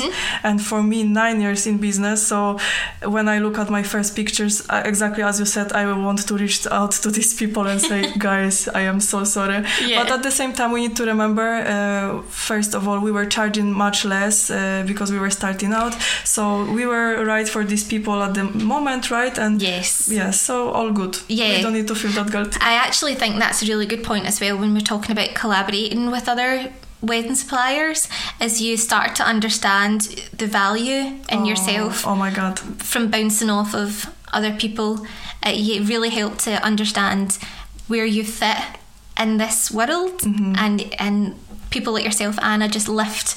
and 0.48 0.58
for 0.70 0.82
me, 0.92 1.00
nine 1.24 1.38
years 1.46 1.62
in 1.68 1.76
business. 1.88 2.20
So 2.32 2.40
when 3.16 3.28
I 3.36 3.38
look 3.46 3.58
at 3.64 3.70
my 3.78 3.84
first 3.94 4.16
pictures, 4.16 4.56
uh, 4.70 4.82
exactly 4.92 5.24
as 5.24 5.36
you 5.42 5.46
said, 5.46 5.68
I 5.74 5.84
want 6.08 6.20
to 6.30 6.34
reach 6.44 6.60
out 6.80 6.92
to 7.04 7.10
these 7.18 7.34
people 7.42 7.64
and 7.72 7.80
say, 7.82 8.02
guys, 8.30 8.56
I 8.80 8.82
am 8.92 9.00
so 9.00 9.24
sorry. 9.26 9.60
Yeah. 9.86 9.98
But 10.00 10.12
at 10.16 10.22
the 10.24 10.32
same 10.32 10.54
time, 10.54 10.72
we 10.76 10.80
need 10.86 10.96
to 11.02 11.06
remember, 11.14 11.48
uh, 11.74 12.22
first 12.50 12.72
of 12.78 12.88
all, 12.88 13.00
we 13.08 13.12
were 13.18 13.26
charging 13.38 13.72
much 13.86 14.06
less 14.06 14.50
uh, 14.50 14.84
because 14.88 15.12
we 15.12 15.20
were 15.20 15.32
starting 15.42 15.74
out. 15.74 15.94
So 16.24 16.42
we 16.78 16.86
were 16.86 17.24
right 17.26 17.48
for 17.48 17.64
these 17.72 17.84
people 17.94 18.18
at 18.24 18.34
the 18.34 18.44
moment, 18.74 19.04
right? 19.12 19.36
And 19.38 19.62
yes. 19.62 20.10
yeah, 20.12 20.32
so 20.32 20.70
all 20.78 20.92
good. 20.92 21.18
Yeah. 21.28 21.56
We 21.58 21.62
don't 21.64 21.74
need 21.74 21.88
to 21.88 21.96
feel 21.96 22.12
that. 22.12 22.58
I 22.62 22.74
actually 22.86 23.16
think 23.16 23.40
that's 23.40 23.62
a 23.64 23.66
really 23.66 23.86
good 23.86 24.04
point 24.04 24.26
as 24.26 24.40
well 24.42 24.58
when 24.58 24.74
we're 24.74 24.90
talking 24.94 25.12
about 25.12 25.34
collaborating 25.36 26.12
with 26.12 26.28
other 26.30 26.72
wedding 27.04 27.36
suppliers 27.36 28.08
is 28.40 28.62
you 28.62 28.78
start 28.78 29.16
to 29.16 29.24
understand 29.24 30.02
the 30.38 30.48
value 30.48 31.20
in 31.30 31.40
Oh, 31.42 31.46
yourself 31.46 32.08
Oh 32.08 32.16
my 32.16 32.32
god. 32.32 32.60
from 32.60 33.10
bouncing 33.12 33.50
off 33.50 33.76
of 33.76 34.06
other 34.32 34.54
people. 34.54 35.06
It 35.46 35.88
really 35.90 36.10
help 36.10 36.38
to 36.40 36.52
understand 36.64 37.38
where 37.88 38.06
you 38.06 38.24
fit 38.24 38.58
in 39.20 39.38
this 39.38 39.70
world 39.72 40.22
Mm-hmm. 40.22 40.54
and 40.58 40.96
and 41.00 41.36
people 41.70 41.94
like 41.94 42.06
yourself, 42.06 42.36
Anna, 42.42 42.68
just 42.70 42.88
lift 42.88 43.36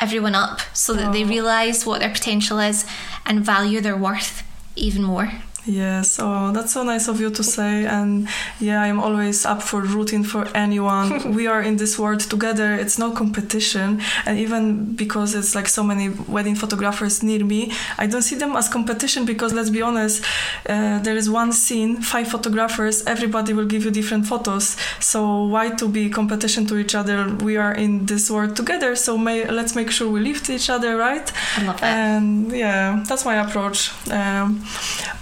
everyone 0.00 0.34
up 0.34 0.60
so 0.72 0.92
that 0.94 1.12
they 1.12 1.24
Oh. 1.24 1.28
realise 1.28 1.84
what 1.86 1.98
their 2.00 2.10
potential 2.12 2.58
is 2.60 2.84
and 3.26 3.44
value 3.44 3.80
their 3.80 3.96
worth 3.96 4.42
even 4.76 5.02
more. 5.02 5.32
Yes, 5.68 6.18
oh, 6.18 6.50
that's 6.50 6.72
so 6.72 6.82
nice 6.82 7.08
of 7.08 7.20
you 7.20 7.28
to 7.30 7.44
say. 7.44 7.84
And 7.84 8.26
yeah, 8.58 8.80
I'm 8.80 8.98
always 8.98 9.44
up 9.44 9.62
for 9.62 9.82
rooting 9.82 10.24
for 10.24 10.48
anyone. 10.56 11.34
we 11.34 11.46
are 11.46 11.60
in 11.60 11.76
this 11.76 11.98
world 11.98 12.20
together. 12.20 12.74
It's 12.74 12.98
no 12.98 13.12
competition. 13.12 14.00
And 14.24 14.38
even 14.38 14.94
because 14.94 15.34
it's 15.34 15.54
like 15.54 15.68
so 15.68 15.82
many 15.82 16.08
wedding 16.08 16.54
photographers 16.54 17.22
near 17.22 17.44
me, 17.44 17.72
I 17.98 18.06
don't 18.06 18.22
see 18.22 18.36
them 18.36 18.56
as 18.56 18.68
competition 18.70 19.26
because 19.26 19.52
let's 19.52 19.68
be 19.68 19.82
honest, 19.82 20.24
uh, 20.66 21.00
there 21.00 21.16
is 21.16 21.28
one 21.28 21.52
scene, 21.52 22.00
five 22.00 22.28
photographers, 22.28 23.04
everybody 23.04 23.52
will 23.52 23.66
give 23.66 23.84
you 23.84 23.90
different 23.90 24.26
photos. 24.26 24.74
So 25.00 25.44
why 25.44 25.68
to 25.70 25.86
be 25.86 26.08
competition 26.08 26.66
to 26.68 26.78
each 26.78 26.94
other? 26.94 27.28
We 27.44 27.58
are 27.58 27.74
in 27.74 28.06
this 28.06 28.30
world 28.30 28.56
together. 28.56 28.96
So 28.96 29.18
may, 29.18 29.46
let's 29.46 29.74
make 29.74 29.90
sure 29.90 30.10
we 30.10 30.20
lift 30.20 30.48
each 30.48 30.70
other, 30.70 30.96
right? 30.96 31.30
I 31.58 31.64
love 31.64 31.80
that. 31.82 31.94
And 31.98 32.52
yeah, 32.52 33.04
that's 33.06 33.26
my 33.26 33.36
approach. 33.36 33.92
Um, 34.10 34.64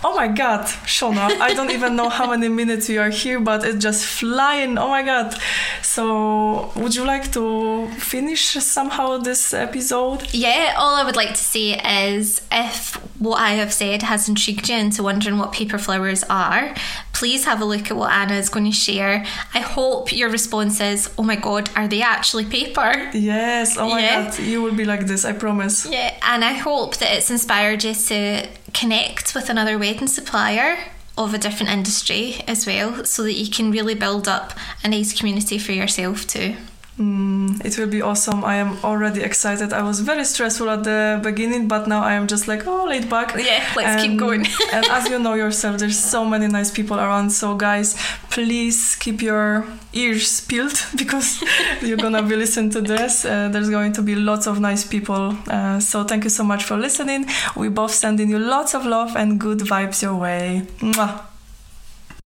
Oh 0.09 0.15
my 0.15 0.29
god, 0.37 0.67
Shona, 0.85 1.41
I 1.41 1.55
don't 1.55 1.71
even 1.71 1.97
know 1.97 2.09
how 2.09 2.31
many 2.31 2.49
minutes 2.49 2.89
we 2.89 2.99
are 2.99 3.11
here, 3.11 3.41
but 3.41 3.65
it's 3.65 3.83
just 3.83 4.05
flying. 4.05 4.79
Oh 4.79 4.89
my 4.89 5.03
god. 5.03 5.35
So, 5.83 6.71
would 6.77 6.95
you 6.95 7.05
like 7.05 7.33
to 7.33 7.89
finish 7.99 8.53
somehow 8.53 9.19
this 9.19 9.53
episode? 9.53 10.33
Yeah, 10.33 10.75
all 10.79 10.95
I 10.95 11.05
would 11.05 11.17
like 11.17 11.31
to 11.31 11.45
say 11.55 11.81
is 12.09 12.43
if 12.53 12.95
what 13.19 13.41
I 13.41 13.53
have 13.53 13.73
said 13.73 14.03
has 14.03 14.29
intrigued 14.29 14.69
you 14.69 14.77
into 14.77 15.03
wondering 15.03 15.39
what 15.39 15.53
paper 15.53 15.79
flowers 15.79 16.23
are, 16.25 16.75
please 17.13 17.47
have 17.47 17.61
a 17.63 17.65
look 17.65 17.91
at 17.91 17.97
what 17.97 18.13
Anna 18.13 18.35
is 18.35 18.49
going 18.49 18.67
to 18.67 18.73
share. 18.73 19.25
I 19.55 19.61
hope 19.61 20.13
your 20.13 20.29
response 20.29 20.81
is, 20.81 21.13
oh 21.19 21.23
my 21.23 21.37
god, 21.37 21.71
are 21.75 21.89
they 21.89 22.03
actually 22.03 22.45
paper? 22.45 23.11
Yes, 23.15 23.77
oh 23.79 23.89
my 23.89 24.01
yeah. 24.01 24.25
god, 24.25 24.39
you 24.39 24.63
will 24.63 24.75
be 24.75 24.85
like 24.85 25.07
this, 25.07 25.25
I 25.25 25.33
promise. 25.33 25.87
Yeah, 25.87 26.15
and 26.23 26.45
I 26.45 26.53
hope 26.53 26.99
that 26.99 27.17
it's 27.17 27.31
inspired 27.31 27.85
you 27.85 27.95
to 27.95 28.47
connect 28.77 29.35
with 29.35 29.49
another 29.49 29.79
wedding 29.79 30.07
supplier 30.07 30.77
of 31.17 31.33
a 31.33 31.39
different 31.39 31.73
industry 31.73 32.45
as 32.47 32.67
well 32.67 33.05
so 33.07 33.23
that 33.23 33.33
you 33.33 33.51
can 33.51 33.71
really 33.71 33.95
build 33.95 34.29
up 34.29 34.53
a 34.85 34.89
nice 34.89 35.19
community 35.19 35.59
for 35.59 35.73
yourself 35.73 36.27
too. 36.27 36.55
Mm, 36.99 37.63
it 37.63 37.77
will 37.77 37.89
be 37.89 38.01
awesome. 38.01 38.43
I 38.43 38.57
am 38.57 38.79
already 38.83 39.21
excited. 39.21 39.73
I 39.75 39.83
was 39.83 40.01
very 40.01 40.25
stressful 40.25 40.71
at 40.71 40.85
the 40.85 41.21
beginning, 41.23 41.69
but 41.69 41.87
now 41.87 42.03
I 42.03 42.15
am 42.15 42.27
just 42.27 42.49
like, 42.49 42.67
oh, 42.67 42.87
laid 42.87 43.11
back. 43.11 43.35
Yeah, 43.37 43.63
let's 43.77 43.89
and, 43.89 44.01
keep 44.01 44.19
going. 44.19 44.47
and 44.73 44.87
as 44.87 45.09
you 45.09 45.19
know 45.19 45.35
yourself, 45.35 45.79
there's 45.79 45.99
so 45.99 46.25
many 46.25 46.49
nice 46.49 46.71
people 46.71 46.99
around. 46.99 47.31
So, 47.31 47.55
guys, 47.55 47.97
please 48.31 48.97
keep 48.97 49.21
your 49.21 49.67
ears 49.93 50.41
peeled 50.41 50.79
because 50.97 51.43
you're 51.83 51.99
gonna 51.99 52.23
be 52.23 52.35
listening 52.35 52.71
to 52.71 52.81
this. 52.81 53.27
Uh, 53.27 53.51
there's 53.51 53.69
going 53.69 53.93
to 53.93 54.03
be 54.03 54.15
lots 54.15 54.47
of 54.47 54.59
nice 54.59 54.85
people. 54.85 55.37
Uh, 55.49 55.79
so, 55.81 56.03
thank 56.03 56.25
you 56.25 56.31
so 56.31 56.45
much 56.45 56.65
for 56.65 56.79
listening. 56.79 57.27
We 57.57 57.69
both 57.69 57.93
sending 57.93 58.31
you 58.31 58.39
lots 58.39 58.75
of 58.75 58.87
love 58.87 59.17
and 59.17 59.39
good 59.39 59.59
vibes 59.59 60.01
your 60.03 60.15
way. 60.15 60.67
Mwah. 60.79 61.36